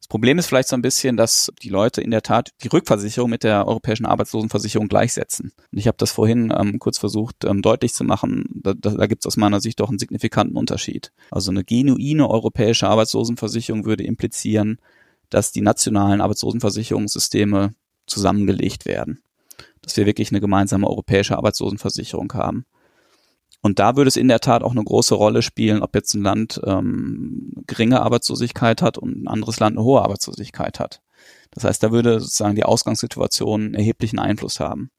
[0.00, 3.28] das Problem ist vielleicht so ein bisschen, dass die Leute in der Tat die Rückversicherung
[3.30, 5.52] mit der europäischen Arbeitslosenversicherung gleichsetzen.
[5.72, 8.46] Und ich habe das vorhin ähm, kurz versucht ähm, deutlich zu machen.
[8.54, 11.12] Da, da, da gibt es aus meiner Sicht doch einen signifikanten Unterschied.
[11.30, 14.78] Also eine genuine europäische Arbeitslosenversicherung würde implizieren,
[15.30, 17.74] dass die nationalen Arbeitslosenversicherungssysteme
[18.08, 19.22] zusammengelegt werden.
[19.82, 22.64] Dass wir wirklich eine gemeinsame europäische Arbeitslosenversicherung haben.
[23.60, 26.22] Und da würde es in der Tat auch eine große Rolle spielen, ob jetzt ein
[26.22, 31.00] Land ähm, geringe Arbeitslosigkeit hat und ein anderes Land eine hohe Arbeitslosigkeit hat.
[31.50, 34.90] Das heißt, da würde sozusagen die Ausgangssituation erheblichen Einfluss haben.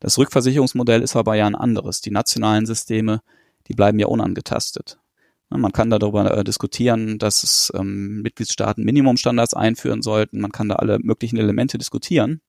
[0.00, 2.00] Das Rückversicherungsmodell ist aber ja ein anderes.
[2.00, 3.20] Die nationalen Systeme,
[3.66, 4.98] die bleiben ja unangetastet.
[5.50, 10.40] Man kann darüber äh, diskutieren, dass es ähm, Mitgliedstaaten Minimumstandards einführen sollten.
[10.40, 12.42] Man kann da alle möglichen Elemente diskutieren.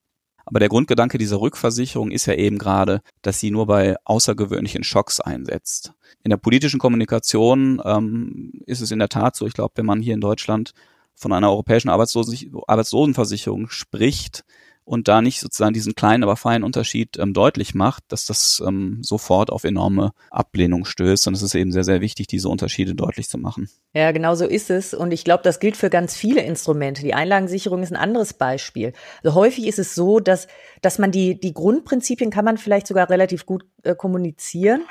[0.49, 5.19] Aber der Grundgedanke dieser Rückversicherung ist ja eben gerade, dass sie nur bei außergewöhnlichen Schocks
[5.19, 5.93] einsetzt.
[6.23, 10.01] In der politischen Kommunikation ähm, ist es in der Tat so, ich glaube, wenn man
[10.01, 10.73] hier in Deutschland
[11.13, 14.43] von einer europäischen Arbeitslosenversicherung spricht,
[14.89, 18.97] und da nicht sozusagen diesen kleinen, aber feinen Unterschied ähm, deutlich macht, dass das ähm,
[19.03, 21.27] sofort auf enorme Ablehnung stößt.
[21.27, 23.69] Und es ist eben sehr, sehr wichtig, diese Unterschiede deutlich zu machen.
[23.93, 24.95] Ja, genau so ist es.
[24.95, 27.03] Und ich glaube, das gilt für ganz viele Instrumente.
[27.03, 28.93] Die Einlagensicherung ist ein anderes Beispiel.
[29.23, 30.47] Also häufig ist es so, dass,
[30.81, 34.81] dass man die, die Grundprinzipien kann man vielleicht sogar relativ gut äh, kommunizieren.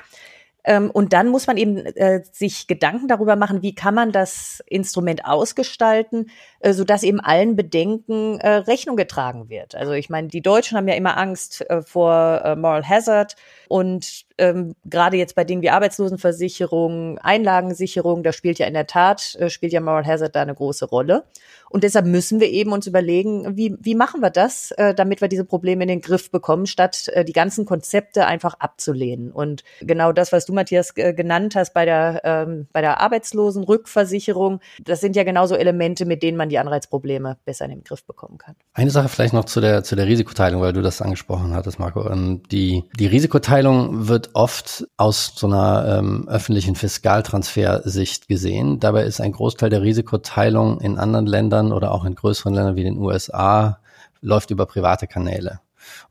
[0.69, 4.63] Ähm, und dann muss man eben äh, sich Gedanken darüber machen, wie kann man das
[4.67, 9.75] Instrument ausgestalten, äh, sodass eben allen Bedenken äh, Rechnung getragen wird.
[9.75, 13.37] Also ich meine, die Deutschen haben ja immer Angst äh, vor äh, Moral Hazard
[13.69, 19.37] und ähm, gerade jetzt bei Dingen wie Arbeitslosenversicherung, Einlagensicherung, da spielt ja in der Tat,
[19.37, 21.25] äh, spielt ja Moral Hazard da eine große Rolle.
[21.71, 25.29] Und deshalb müssen wir eben uns überlegen, wie, wie machen wir das, äh, damit wir
[25.29, 29.33] diese Probleme in den Griff bekommen, statt äh, die ganzen Konzepte einfach abzulehnen.
[29.33, 34.61] Und genau das, was du, Matthias, äh, genannt hast bei der, ähm, bei der Arbeitslosenrückversicherung,
[34.85, 38.39] das sind ja genauso Elemente, mit denen man die Anreizprobleme besser in den Griff bekommen
[38.39, 38.55] kann.
[38.75, 42.09] Eine Sache vielleicht noch zu der, zu der Risikoteilung, weil du das angesprochen hattest, Marco.
[42.11, 48.81] Ähm, die, die Risikoteilung wird oft aus so einer ähm, öffentlichen Fiskaltransfersicht gesehen.
[48.81, 52.85] Dabei ist ein Großteil der Risikoteilung in anderen Ländern oder auch in größeren Ländern wie
[52.85, 53.79] den USA
[54.21, 55.61] läuft über private Kanäle.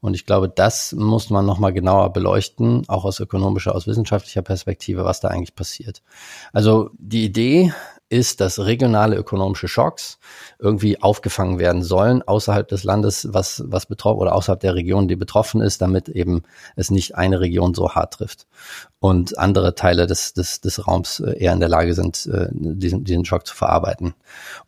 [0.01, 5.05] Und ich glaube, das muss man nochmal genauer beleuchten, auch aus ökonomischer, aus wissenschaftlicher Perspektive,
[5.05, 6.01] was da eigentlich passiert.
[6.53, 7.73] Also die Idee
[8.09, 10.19] ist, dass regionale ökonomische Schocks
[10.59, 15.15] irgendwie aufgefangen werden sollen außerhalb des Landes, was, was betroffen oder außerhalb der Region, die
[15.15, 16.43] betroffen ist, damit eben
[16.75, 18.47] es nicht eine Region so hart trifft
[18.99, 23.03] und andere Teile des, des, des Raums äh, eher in der Lage sind, äh, diesen,
[23.03, 24.15] diesen Schock zu verarbeiten.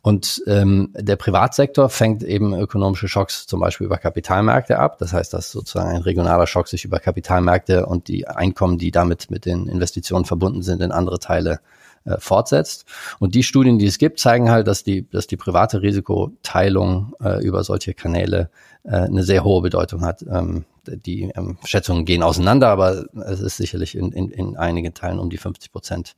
[0.02, 4.98] Und ähm, der Privatsektor fängt eben ökonomische Schocks zum Beispiel über Kapitalmärkte ab.
[4.98, 9.30] Das heißt, dass sozusagen ein regionaler Schock sich über Kapitalmärkte und die Einkommen, die damit
[9.30, 11.60] mit den Investitionen verbunden sind, in andere Teile
[12.04, 12.84] äh, fortsetzt.
[13.18, 17.44] Und die Studien, die es gibt, zeigen halt, dass die, dass die private Risikoteilung äh,
[17.44, 18.50] über solche Kanäle
[18.84, 20.22] äh, eine sehr hohe Bedeutung hat.
[20.22, 25.18] Ähm, die ähm, Schätzungen gehen auseinander, aber es ist sicherlich in, in, in einigen Teilen
[25.18, 26.16] um die 50 Prozent.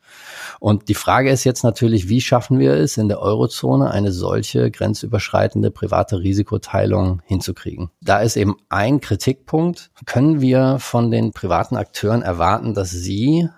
[0.61, 4.71] Und die Frage ist jetzt natürlich, wie schaffen wir es in der Eurozone, eine solche
[4.71, 7.91] grenzüberschreitende private Risikoteilung hinzukriegen?
[8.01, 9.91] Da ist eben ein Kritikpunkt.
[10.07, 13.49] Können wir von den privaten Akteuren erwarten, dass sie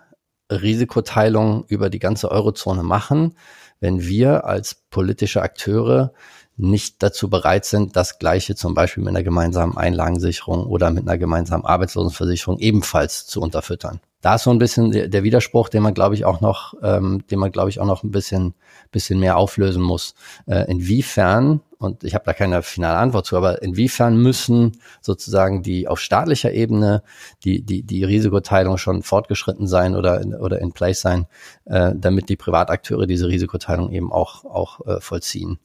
[0.63, 3.37] Risikoteilung über die ganze Eurozone machen,
[3.81, 6.13] wenn wir als politische Akteure
[6.57, 11.19] nicht dazu bereit sind, das Gleiche zum Beispiel mit einer gemeinsamen Einlagensicherung oder mit einer
[11.19, 14.01] gemeinsamen Arbeitslosenversicherung ebenfalls zu unterfüttern.
[14.21, 17.25] Da ist so ein bisschen der, der Widerspruch, den man glaube ich auch noch, ähm,
[17.31, 18.55] den man glaube ich auch noch ein bisschen,
[18.93, 20.15] bisschen mehr auflösen muss.
[20.47, 25.87] Äh, inwiefern und ich habe da keine finale Antwort zu, aber inwiefern müssen sozusagen die
[25.87, 27.03] auf staatlicher Ebene
[27.45, 31.27] die, die, die Risikoteilung schon fortgeschritten sein oder, in, oder in place sein,
[31.67, 35.59] äh, damit die Privatakteure diese Risikoteilung eben auch, auch äh, vollziehen.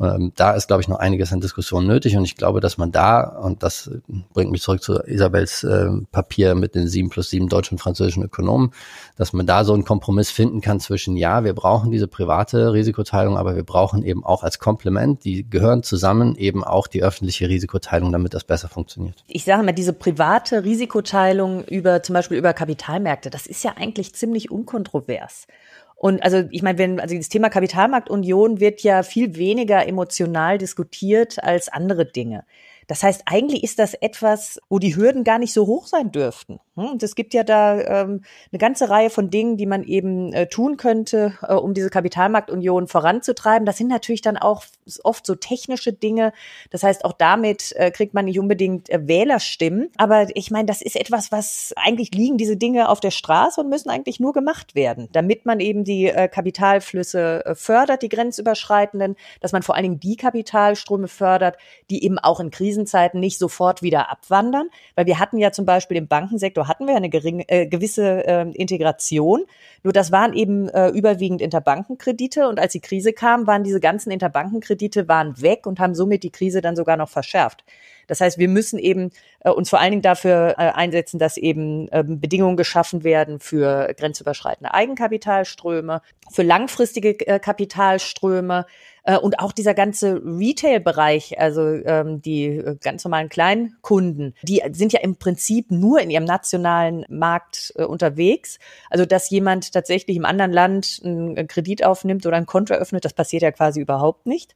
[0.00, 2.92] Ähm, da ist, glaube ich, noch einiges an Diskussion nötig und ich glaube, dass man
[2.92, 3.90] da, und das
[4.32, 8.22] bringt mich zurück zu Isabels äh, Papier mit den sieben plus sieben deutschen und französischen
[8.22, 8.72] Ökonomen,
[9.16, 13.36] dass man da so einen Kompromiss finden kann zwischen, ja, wir brauchen diese private Risikoteilung,
[13.36, 18.10] aber wir brauchen eben auch als Komplement, die gehören zusammen, eben auch die öffentliche Risikoteilung,
[18.10, 19.22] damit das besser funktioniert.
[19.28, 24.12] Ich sage mal, diese private Risikoteilung über zum Beispiel über Kapitalmärkte, das ist ja eigentlich
[24.12, 25.46] ziemlich unkontrovers.
[25.94, 31.40] Und also ich meine, wenn also das Thema Kapitalmarktunion wird ja viel weniger emotional diskutiert
[31.44, 32.44] als andere Dinge.
[32.88, 36.58] Das heißt, eigentlich ist das etwas, wo die Hürden gar nicht so hoch sein dürften.
[36.76, 36.92] Hm?
[36.92, 40.46] Und es gibt ja da ähm, eine ganze Reihe von Dingen, die man eben äh,
[40.46, 43.66] tun könnte, äh, um diese Kapitalmarktunion voranzutreiben.
[43.66, 44.64] Das sind natürlich dann auch
[45.04, 46.32] oft so technische Dinge.
[46.70, 49.90] Das heißt, auch damit äh, kriegt man nicht unbedingt äh, Wählerstimmen.
[49.98, 53.68] Aber ich meine, das ist etwas, was eigentlich liegen diese Dinge auf der Straße und
[53.68, 59.16] müssen eigentlich nur gemacht werden, damit man eben die äh, Kapitalflüsse äh, fördert, die grenzüberschreitenden,
[59.40, 61.58] dass man vor allen Dingen die Kapitalströme fördert,
[61.90, 64.68] die eben auch in Krisenzeiten nicht sofort wieder abwandern.
[64.94, 68.26] Weil wir hatten ja zum Beispiel im Bankensektor Sektor hatten wir eine geringe, äh, gewisse
[68.26, 69.44] äh, Integration.
[69.82, 74.10] Nur das waren eben äh, überwiegend Interbankenkredite und als die Krise kam, waren diese ganzen
[74.10, 77.64] Interbankenkredite waren weg und haben somit die Krise dann sogar noch verschärft.
[78.06, 79.10] Das heißt, wir müssen eben
[79.40, 83.94] äh, uns vor allen Dingen dafür äh, einsetzen, dass eben ähm, Bedingungen geschaffen werden für
[83.96, 88.66] grenzüberschreitende Eigenkapitalströme, für langfristige äh, Kapitalströme,
[89.04, 94.92] äh, und auch dieser ganze Retail-Bereich, also ähm, die äh, ganz normalen Kleinkunden, die sind
[94.92, 98.58] ja im Prinzip nur in ihrem nationalen Markt äh, unterwegs.
[98.90, 103.14] Also dass jemand tatsächlich im anderen Land einen Kredit aufnimmt oder ein Konto eröffnet, das
[103.14, 104.54] passiert ja quasi überhaupt nicht.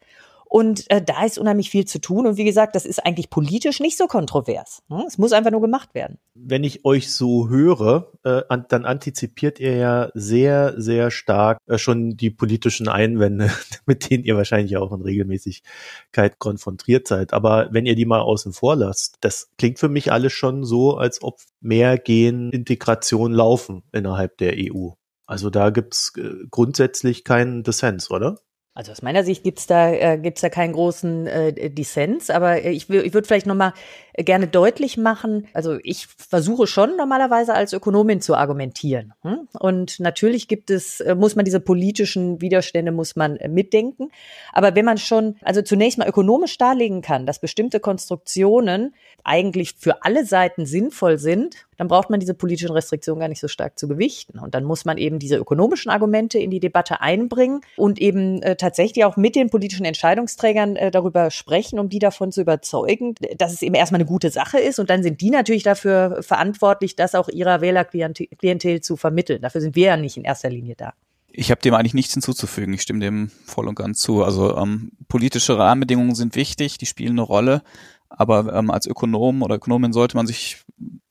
[0.49, 2.27] Und äh, da ist unheimlich viel zu tun.
[2.27, 4.83] Und wie gesagt, das ist eigentlich politisch nicht so kontrovers.
[4.89, 5.05] Ne?
[5.07, 6.19] Es muss einfach nur gemacht werden.
[6.35, 11.79] Wenn ich euch so höre, äh, an, dann antizipiert ihr ja sehr, sehr stark äh,
[11.79, 13.51] schon die politischen Einwände,
[13.87, 17.33] mit denen ihr wahrscheinlich auch in Regelmäßigkeit konfrontiert seid.
[17.33, 20.97] Aber wenn ihr die mal außen vor lasst, das klingt für mich alles schon so,
[20.97, 24.91] als ob mehr Gen-Integration laufen innerhalb der EU.
[25.27, 28.39] Also da gibt's äh, grundsätzlich keinen Dissens, oder?
[28.77, 32.91] Also aus meiner Sicht gibt's da, äh, gibt's da keinen großen äh, Dissens, aber ich,
[32.91, 33.73] ich würde vielleicht nochmal
[34.17, 39.13] gerne deutlich machen, also ich versuche schon normalerweise als Ökonomin zu argumentieren.
[39.23, 39.49] Hm?
[39.59, 44.11] Und natürlich gibt es, äh, muss man diese politischen Widerstände, muss man äh, mitdenken.
[44.53, 48.95] Aber wenn man schon, also zunächst mal ökonomisch darlegen kann, dass bestimmte Konstruktionen
[49.25, 53.49] eigentlich für alle Seiten sinnvoll sind, dann braucht man diese politischen Restriktionen gar nicht so
[53.49, 54.39] stark zu gewichten.
[54.39, 58.57] Und dann muss man eben diese ökonomischen Argumente in die Debatte einbringen und eben äh,
[58.57, 63.53] tatsächlich auch mit den politischen Entscheidungsträgern äh, darüber sprechen, um die davon zu überzeugen, dass
[63.53, 64.79] es eben erstmal eine gute Sache ist.
[64.79, 69.43] Und dann sind die natürlich dafür verantwortlich, das auch ihrer Wählerklientel zu vermitteln.
[69.43, 70.95] Dafür sind wir ja nicht in erster Linie da.
[71.29, 72.73] Ich habe dem eigentlich nichts hinzuzufügen.
[72.73, 74.25] Ich stimme dem voll und ganz zu.
[74.25, 77.63] Also ähm, politische Rahmenbedingungen sind wichtig, die spielen eine Rolle.
[78.09, 80.65] Aber ähm, als Ökonom oder Ökonomin sollte man sich,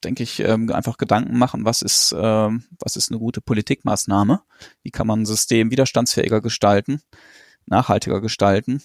[0.04, 4.42] denke ich, ähm, einfach Gedanken machen, was ist, ähm, was ist eine gute Politikmaßnahme?
[4.82, 7.02] Wie kann man ein System widerstandsfähiger gestalten,
[7.66, 8.82] nachhaltiger gestalten?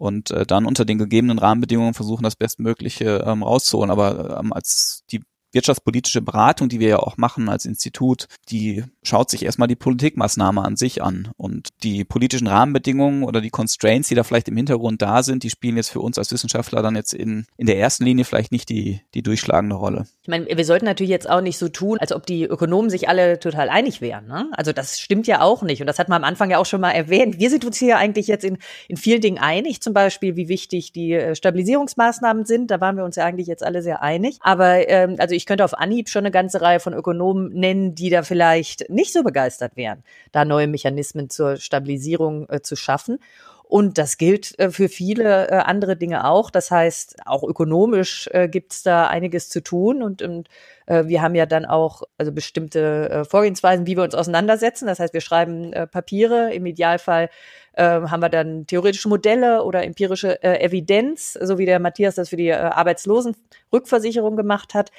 [0.00, 3.90] Und äh, dann unter den gegebenen Rahmenbedingungen versuchen, das Bestmögliche ähm, rauszuholen.
[3.90, 5.20] Aber ähm, als die
[5.52, 10.62] wirtschaftspolitische Beratung, die wir ja auch machen als Institut, die schaut sich erstmal die Politikmaßnahme
[10.62, 11.30] an sich an.
[11.36, 15.50] Und die politischen Rahmenbedingungen oder die Constraints, die da vielleicht im Hintergrund da sind, die
[15.50, 18.68] spielen jetzt für uns als Wissenschaftler dann jetzt in, in der ersten Linie vielleicht nicht
[18.68, 20.06] die, die durchschlagende Rolle.
[20.22, 23.08] Ich meine, wir sollten natürlich jetzt auch nicht so tun, als ob die Ökonomen sich
[23.08, 24.26] alle total einig wären.
[24.26, 24.48] Ne?
[24.52, 25.80] Also das stimmt ja auch nicht.
[25.80, 27.38] Und das hat man am Anfang ja auch schon mal erwähnt.
[27.38, 30.92] Wir sind uns hier eigentlich jetzt in, in vielen Dingen einig, zum Beispiel, wie wichtig
[30.92, 32.70] die äh, Stabilisierungsmaßnahmen sind.
[32.70, 34.38] Da waren wir uns ja eigentlich jetzt alle sehr einig.
[34.40, 38.10] Aber ähm, also ich könnte auf Anhieb schon eine ganze Reihe von Ökonomen nennen, die
[38.10, 43.18] da vielleicht nicht so begeistert wären, da neue Mechanismen zur Stabilisierung äh, zu schaffen.
[43.70, 46.50] Und das gilt äh, für viele äh, andere Dinge auch.
[46.50, 50.02] Das heißt, auch ökonomisch äh, gibt es da einiges zu tun.
[50.02, 50.48] Und, und
[50.86, 54.86] äh, wir haben ja dann auch also bestimmte äh, Vorgehensweisen, wie wir uns auseinandersetzen.
[54.86, 56.52] Das heißt, wir schreiben äh, Papiere.
[56.52, 57.30] Im Idealfall
[57.74, 62.36] äh, haben wir dann theoretische Modelle oder empirische Evidenz, so wie der Matthias das für
[62.36, 64.90] die Arbeitslosenrückversicherung gemacht hat.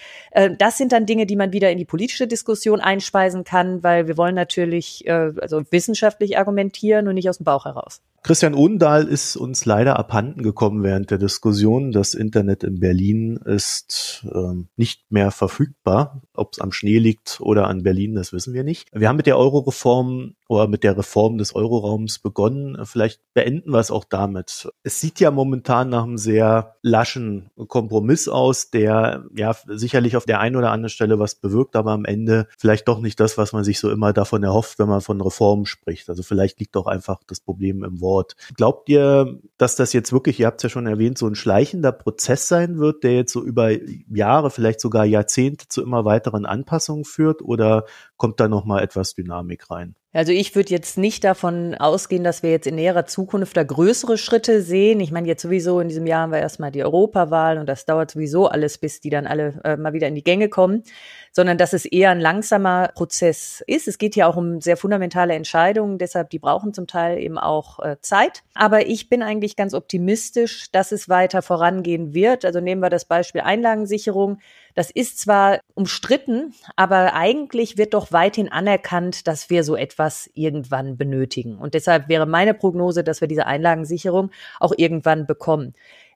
[0.58, 4.18] Das sind dann Dinge, die man wieder in die politische Diskussion einspeisen kann, weil wir
[4.18, 8.02] wollen natürlich also wissenschaftlich argumentieren und nicht aus dem Bauch heraus.
[8.24, 11.92] Christian Ohndahl ist uns leider abhanden gekommen während der Diskussion.
[11.92, 15.81] Das Internet in Berlin ist ähm, nicht mehr verfügbar.
[15.84, 18.90] Ob es am Schnee liegt oder an Berlin, das wissen wir nicht.
[18.94, 22.78] Wir haben mit der Euro-Reform oder mit der Reform des Euroraums begonnen.
[22.86, 24.70] Vielleicht beenden wir es auch damit.
[24.84, 30.42] Es sieht ja momentan nach einem sehr laschen Kompromiss aus, der ja sicherlich auf der
[30.42, 33.64] einen oder anderen Stelle was bewirkt, aber am Ende vielleicht doch nicht das, was man
[33.64, 36.10] sich so immer davon erhofft, wenn man von Reformen spricht.
[36.10, 38.36] Also vielleicht liegt doch einfach das Problem im Wort.
[38.58, 41.94] Glaubt ihr, dass das jetzt wirklich, ihr habt es ja schon erwähnt, so ein schleichender
[41.94, 43.72] Prozess sein wird, der jetzt so über
[44.14, 47.86] Jahre, vielleicht sogar Jahrzehnte zu immer weiteren Anpassungen führt oder
[48.18, 49.96] kommt da noch mal etwas Dynamik rein?
[50.14, 54.18] Also ich würde jetzt nicht davon ausgehen, dass wir jetzt in näherer Zukunft da größere
[54.18, 55.00] Schritte sehen.
[55.00, 58.12] Ich meine, jetzt sowieso in diesem Jahr haben wir erstmal die Europawahl und das dauert
[58.12, 60.84] sowieso alles, bis die dann alle äh, mal wieder in die Gänge kommen,
[61.32, 63.88] sondern dass es eher ein langsamer Prozess ist.
[63.88, 67.80] Es geht ja auch um sehr fundamentale Entscheidungen, deshalb die brauchen zum Teil eben auch
[67.80, 68.44] äh, Zeit.
[68.54, 72.44] Aber ich bin eigentlich ganz optimistisch, dass es weiter vorangehen wird.
[72.44, 74.40] Also nehmen wir das Beispiel Einlagensicherung.
[74.76, 80.01] Das ist zwar umstritten, aber eigentlich wird doch weithin anerkannt, dass wir so etwas
[80.34, 81.58] irgendwann benötigen.
[81.58, 85.74] Und deshalb wäre meine Prognose, dass wir diese Einlagensicherung auch irgendwann bekommen.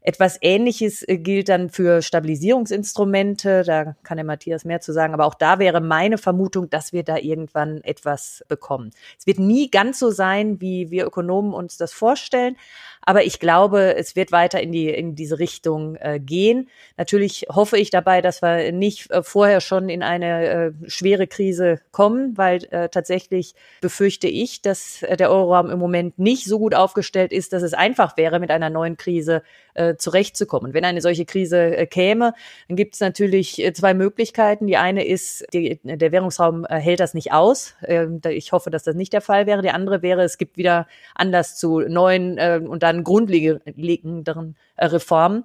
[0.07, 3.63] Etwas Ähnliches äh, gilt dann für Stabilisierungsinstrumente.
[3.63, 5.15] Da kann der Matthias mehr zu sagen.
[5.15, 8.91] Aber auch da wäre meine Vermutung, dass wir da irgendwann etwas bekommen.
[9.17, 12.55] Es wird nie ganz so sein, wie wir Ökonomen uns das vorstellen.
[13.05, 16.69] Aber ich glaube, es wird weiter in die in diese Richtung äh, gehen.
[16.97, 21.81] Natürlich hoffe ich dabei, dass wir nicht äh, vorher schon in eine äh, schwere Krise
[21.91, 26.73] kommen, weil äh, tatsächlich befürchte ich, dass äh, der Euroraum im Moment nicht so gut
[26.73, 29.43] aufgestellt ist, dass es einfach wäre, mit einer neuen Krise
[29.75, 30.73] äh, zurechtzukommen.
[30.73, 32.33] wenn eine solche Krise äh, käme,
[32.67, 34.67] dann gibt es natürlich äh, zwei Möglichkeiten.
[34.67, 37.75] Die eine ist, die, der Währungsraum äh, hält das nicht aus.
[37.81, 39.61] Äh, ich hoffe, dass das nicht der Fall wäre.
[39.61, 45.43] Die andere wäre, es gibt wieder Anlass zu neuen äh, und dann grundlegenderen äh, Reformen.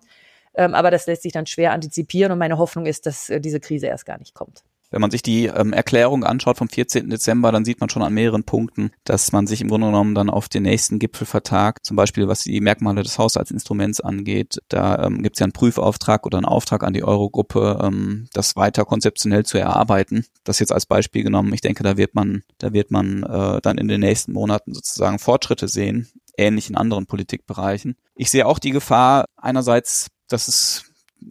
[0.54, 3.60] Ähm, aber das lässt sich dann schwer antizipieren und meine Hoffnung ist, dass äh, diese
[3.60, 4.64] Krise erst gar nicht kommt.
[4.90, 7.08] Wenn man sich die ähm, Erklärung anschaut vom 14.
[7.10, 10.28] Dezember, dann sieht man schon an mehreren Punkten, dass man sich im Grunde genommen dann
[10.28, 11.86] auf den nächsten Gipfel vertagt.
[11.86, 14.58] Zum Beispiel, was die Merkmale des Haushaltsinstruments angeht.
[14.68, 18.56] Da ähm, gibt es ja einen Prüfauftrag oder einen Auftrag an die Eurogruppe, ähm, das
[18.56, 20.26] weiter konzeptionell zu erarbeiten.
[20.42, 21.54] Das jetzt als Beispiel genommen.
[21.54, 25.20] Ich denke, da wird man, da wird man äh, dann in den nächsten Monaten sozusagen
[25.20, 27.96] Fortschritte sehen, ähnlich in anderen Politikbereichen.
[28.14, 30.84] Ich sehe auch die Gefahr einerseits, dass es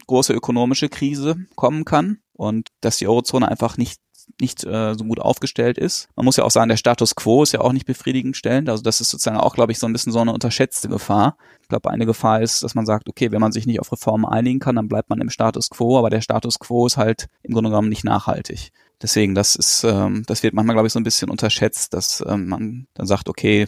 [0.06, 4.00] große ökonomische Krise kommen kann und dass die Eurozone einfach nicht
[4.40, 6.08] nicht äh, so gut aufgestellt ist.
[6.14, 8.68] Man muss ja auch sagen, der Status quo ist ja auch nicht befriedigend stellend.
[8.68, 11.36] Also das ist sozusagen auch, glaube ich, so ein bisschen so eine unterschätzte Gefahr.
[11.62, 14.24] Ich glaube, eine Gefahr ist, dass man sagt, okay, wenn man sich nicht auf Reformen
[14.24, 17.54] einigen kann, dann bleibt man im Status quo, aber der Status quo ist halt im
[17.54, 18.70] Grunde genommen nicht nachhaltig.
[19.02, 22.48] Deswegen, das ist, ähm, das wird manchmal, glaube ich, so ein bisschen unterschätzt, dass ähm,
[22.48, 23.66] man dann sagt, okay,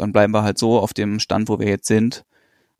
[0.00, 2.24] dann bleiben wir halt so auf dem Stand, wo wir jetzt sind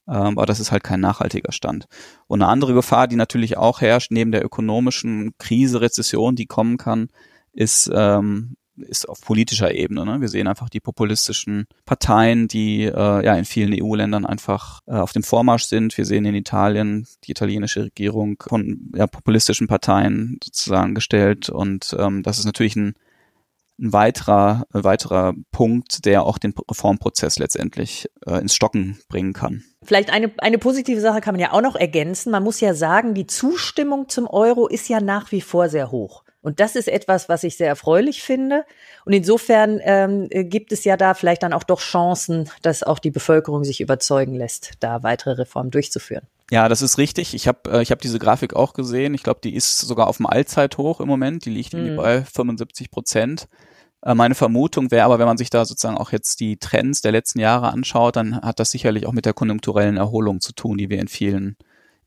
[0.09, 1.87] ähm, aber das ist halt kein nachhaltiger Stand.
[2.27, 6.79] Und eine andere Gefahr, die natürlich auch herrscht, neben der ökonomischen Krise, Rezession, die kommen
[6.79, 7.09] kann,
[7.53, 10.07] ist, ähm, ist auf politischer Ebene.
[10.07, 10.21] Ne?
[10.21, 15.13] Wir sehen einfach die populistischen Parteien, die äh, ja in vielen EU-Ländern einfach äh, auf
[15.13, 15.99] dem Vormarsch sind.
[15.99, 22.23] Wir sehen in Italien die italienische Regierung von ja, populistischen Parteien sozusagen gestellt und ähm,
[22.23, 22.95] das ist natürlich ein
[23.79, 29.65] ein weiterer, ein weiterer Punkt, der auch den Reformprozess letztendlich äh, ins Stocken bringen kann.
[29.85, 32.31] Vielleicht eine, eine positive Sache kann man ja auch noch ergänzen.
[32.31, 36.25] Man muss ja sagen, die Zustimmung zum Euro ist ja nach wie vor sehr hoch.
[36.41, 38.65] Und das ist etwas, was ich sehr erfreulich finde.
[39.05, 43.11] Und insofern ähm, gibt es ja da vielleicht dann auch doch Chancen, dass auch die
[43.11, 46.27] Bevölkerung sich überzeugen lässt, da weitere Reformen durchzuführen.
[46.51, 47.35] Ja, das ist richtig.
[47.35, 49.15] Ich habe äh, ich hab diese Grafik auch gesehen.
[49.15, 51.45] Ich glaube, die ist sogar auf dem Allzeithoch im Moment.
[51.45, 51.97] Die liegt mhm.
[51.97, 53.49] bei 75 Prozent.
[54.03, 57.13] Äh, meine Vermutung wäre aber, wenn man sich da sozusagen auch jetzt die Trends der
[57.13, 60.89] letzten Jahre anschaut, dann hat das sicherlich auch mit der konjunkturellen Erholung zu tun, die
[60.89, 61.57] wir in vielen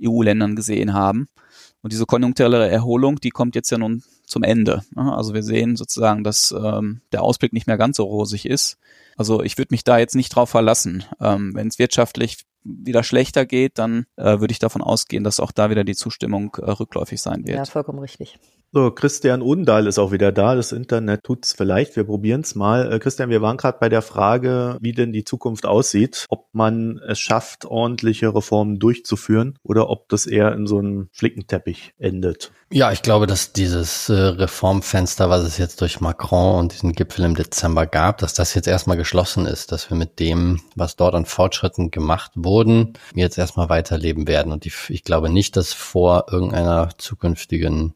[0.04, 1.28] EU-Ländern gesehen haben.
[1.84, 4.82] Und diese konjunkturelle Erholung, die kommt jetzt ja nun zum Ende.
[4.96, 8.78] Also wir sehen sozusagen, dass ähm, der Ausblick nicht mehr ganz so rosig ist.
[9.18, 11.06] Also ich würde mich da jetzt nicht drauf verlassen.
[11.20, 15.52] Ähm, Wenn es wirtschaftlich wieder schlechter geht, dann äh, würde ich davon ausgehen, dass auch
[15.52, 17.58] da wieder die Zustimmung äh, rückläufig sein wird.
[17.58, 18.40] Ja, vollkommen richtig.
[18.74, 20.56] So, Christian Undahl ist auch wieder da.
[20.56, 21.98] Das Internet tut's vielleicht.
[21.98, 22.94] Wir probieren's mal.
[22.94, 26.98] Äh, Christian, wir waren gerade bei der Frage, wie denn die Zukunft aussieht, ob man
[27.06, 32.54] es schafft, ordentliche Reformen durchzuführen oder ob das eher in so einem Flickenteppich endet.
[32.72, 37.26] Ja, ich glaube, dass dieses äh, Reformfenster, was es jetzt durch Macron und diesen Gipfel
[37.26, 41.14] im Dezember gab, dass das jetzt erstmal geschlossen ist, dass wir mit dem, was dort
[41.14, 44.54] an Fortschritten gemacht wurden, jetzt erstmal weiterleben werden.
[44.54, 47.96] Und ich, ich glaube nicht, dass vor irgendeiner zukünftigen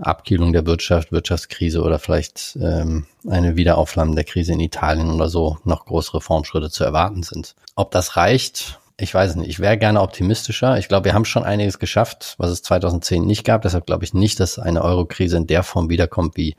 [0.00, 5.58] Abkühlung der Wirtschaft, Wirtschaftskrise oder vielleicht ähm, eine Wiederauflamm der Krise in Italien oder so
[5.64, 7.54] noch größere Formschritte zu erwarten sind.
[7.74, 10.78] Ob das reicht, ich weiß nicht, ich wäre gerne optimistischer.
[10.78, 13.62] Ich glaube, wir haben schon einiges geschafft, was es 2010 nicht gab.
[13.62, 16.54] Deshalb glaube ich nicht, dass eine Euro-Krise in der Form wiederkommt wie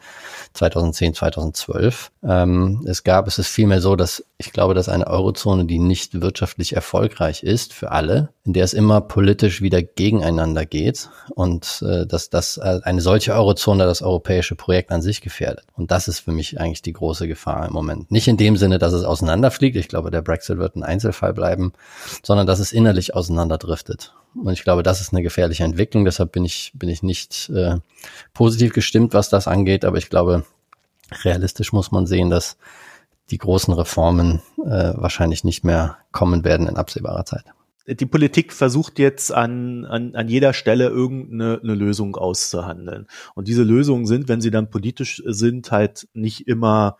[0.54, 2.12] 2010, 2012.
[2.24, 6.22] Ähm, es gab, es ist vielmehr so, dass ich glaube, dass eine Eurozone, die nicht
[6.22, 12.06] wirtschaftlich erfolgreich ist für alle, in der es immer politisch wieder gegeneinander geht und äh,
[12.06, 15.66] dass das äh, eine solche Eurozone das europäische Projekt an sich gefährdet.
[15.76, 18.12] Und das ist für mich eigentlich die große Gefahr im Moment.
[18.12, 19.78] Nicht in dem Sinne, dass es auseinanderfliegt.
[19.78, 21.72] Ich glaube, der Brexit wird ein Einzelfall bleiben,
[22.22, 24.14] sondern dass es innerlich auseinanderdriftet.
[24.36, 26.04] Und ich glaube, das ist eine gefährliche Entwicklung.
[26.04, 27.78] Deshalb bin ich, bin ich nicht äh,
[28.34, 29.86] positiv gestimmt, was das angeht.
[29.86, 30.44] Aber ich glaube,
[31.24, 32.58] realistisch muss man sehen, dass
[33.32, 37.46] die großen Reformen äh, wahrscheinlich nicht mehr kommen werden in absehbarer Zeit
[37.86, 43.08] die Politik versucht jetzt an, an, an jeder Stelle irgendeine eine Lösung auszuhandeln.
[43.36, 46.98] Und diese Lösungen sind, wenn sie dann politisch sind, halt nicht immer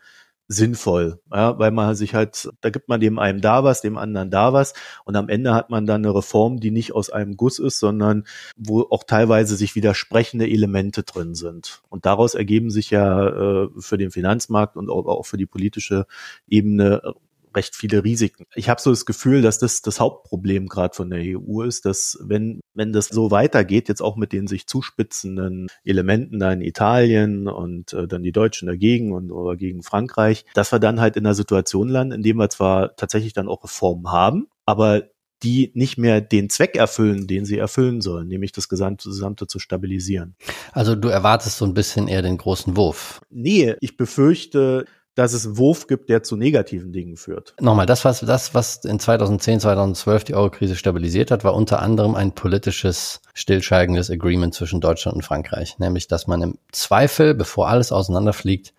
[0.48, 4.30] sinnvoll, ja, weil man sich halt, da gibt man dem einen da was, dem anderen
[4.30, 4.74] da was
[5.04, 8.24] und am Ende hat man dann eine Reform, die nicht aus einem Guss ist, sondern
[8.56, 11.82] wo auch teilweise sich widersprechende Elemente drin sind.
[11.88, 16.06] Und daraus ergeben sich ja äh, für den Finanzmarkt und auch, auch für die politische
[16.46, 17.14] Ebene
[17.54, 18.44] recht viele Risiken.
[18.54, 22.18] Ich habe so das Gefühl, dass das das Hauptproblem gerade von der EU ist, dass
[22.22, 27.48] wenn wenn das so weitergeht, jetzt auch mit den sich zuspitzenden Elementen da in Italien
[27.48, 31.24] und äh, dann die Deutschen dagegen und oder gegen Frankreich, dass wir dann halt in
[31.24, 35.04] einer Situation landen, in dem wir zwar tatsächlich dann auch Reformen haben, aber
[35.44, 39.58] die nicht mehr den Zweck erfüllen, den sie erfüllen sollen, nämlich das Gesamte, Gesamte zu
[39.58, 40.36] stabilisieren.
[40.72, 43.20] Also du erwartest so ein bisschen eher den großen Wurf.
[43.30, 47.54] Nee, ich befürchte, dass es Wurf gibt, der zu negativen Dingen führt.
[47.60, 52.14] Nochmal, das was, das, was in 2010, 2012 die Euro-Krise stabilisiert hat, war unter anderem
[52.14, 55.78] ein politisches, stillschweigendes Agreement zwischen Deutschland und Frankreich.
[55.78, 58.74] Nämlich, dass man im Zweifel, bevor alles auseinanderfliegt,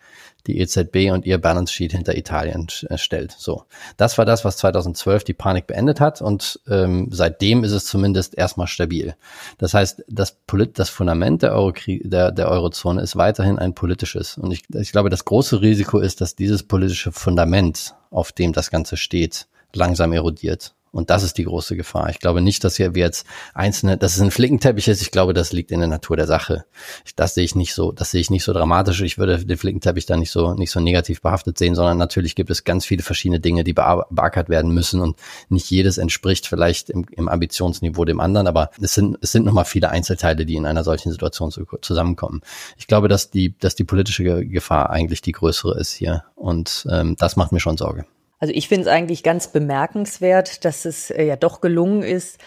[0.48, 3.36] die EZB und ihr Balance Sheet hinter Italien äh, stellt.
[3.38, 3.64] So,
[3.98, 8.38] das war das, was 2012 die Panik beendet hat und ähm, seitdem ist es zumindest
[8.38, 9.16] erstmal stabil.
[9.58, 14.38] Das heißt, das, Polit das Fundament der, Euro der, der Eurozone ist weiterhin ein politisches
[14.38, 18.72] und ich, ich glaube, das große Risiko ist, dass dieses politische Fundament, auf dem das
[18.72, 20.74] Ganze steht, langsam erodiert.
[20.96, 22.10] Und das ist die große Gefahr.
[22.10, 25.02] Ich glaube nicht, dass wir jetzt einzelne, dass es ein Flickenteppich ist.
[25.02, 26.64] Ich glaube, das liegt in der Natur der Sache.
[27.18, 29.02] Das sehe ich nicht so, das sehe ich nicht so dramatisch.
[29.02, 32.50] Ich würde den Flickenteppich da nicht so, nicht so negativ behaftet sehen, sondern natürlich gibt
[32.50, 35.18] es ganz viele verschiedene Dinge, die beackert werden müssen und
[35.50, 39.66] nicht jedes entspricht vielleicht im, im Ambitionsniveau dem anderen, aber es sind, es sind nochmal
[39.66, 42.40] viele Einzelteile, die in einer solchen Situation zusammenkommen.
[42.78, 47.18] Ich glaube, dass die, dass die politische Gefahr eigentlich die größere ist hier und ähm,
[47.18, 48.06] das macht mir schon Sorge.
[48.46, 52.38] Also ich finde es eigentlich ganz bemerkenswert, dass es äh, ja doch gelungen ist,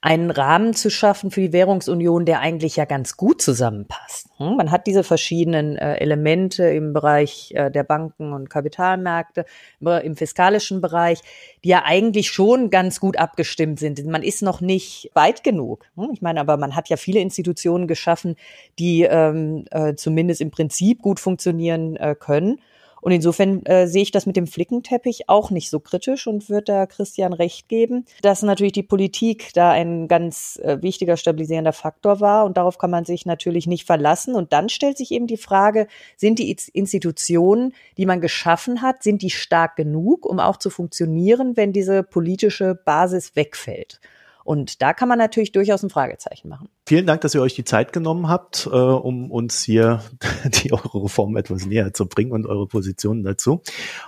[0.00, 4.28] einen Rahmen zu schaffen für die Währungsunion, der eigentlich ja ganz gut zusammenpasst.
[4.36, 4.54] Hm?
[4.56, 9.44] Man hat diese verschiedenen äh, Elemente im Bereich äh, der Banken und Kapitalmärkte,
[9.80, 11.18] im fiskalischen Bereich,
[11.64, 14.06] die ja eigentlich schon ganz gut abgestimmt sind.
[14.06, 15.84] Man ist noch nicht weit genug.
[15.96, 16.10] Hm?
[16.12, 18.36] Ich meine, aber man hat ja viele Institutionen geschaffen,
[18.78, 22.60] die ähm, äh, zumindest im Prinzip gut funktionieren können.
[23.00, 26.64] Und insofern äh, sehe ich das mit dem Flickenteppich auch nicht so kritisch und würde
[26.64, 32.20] da Christian recht geben, dass natürlich die Politik da ein ganz äh, wichtiger stabilisierender Faktor
[32.20, 34.34] war und darauf kann man sich natürlich nicht verlassen.
[34.34, 35.86] Und dann stellt sich eben die Frage,
[36.16, 41.56] sind die Institutionen, die man geschaffen hat, sind die stark genug, um auch zu funktionieren,
[41.56, 44.00] wenn diese politische Basis wegfällt?
[44.44, 46.68] Und da kann man natürlich durchaus ein Fragezeichen machen.
[46.86, 50.02] Vielen Dank, dass ihr euch die Zeit genommen habt, äh, um uns hier
[50.44, 53.62] die eure Reform etwas näher zu bringen und eure Positionen dazu.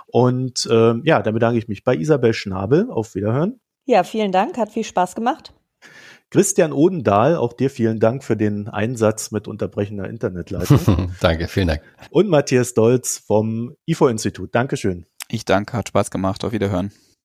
[0.07, 2.89] Und äh, ja, dann bedanke ich mich bei Isabel Schnabel.
[2.89, 3.59] Auf Wiederhören.
[3.85, 5.53] Ja, vielen Dank, hat viel Spaß gemacht.
[6.33, 11.11] Christian Odendahl, auch dir vielen Dank für den Einsatz mit unterbrechender Internetleitung.
[11.21, 11.81] danke, vielen Dank.
[12.09, 14.55] Und Matthias Dolz vom IFO-Institut.
[14.55, 15.05] Dankeschön.
[15.29, 16.43] Ich danke, hat Spaß gemacht.
[16.43, 16.91] Auf Wiederhören.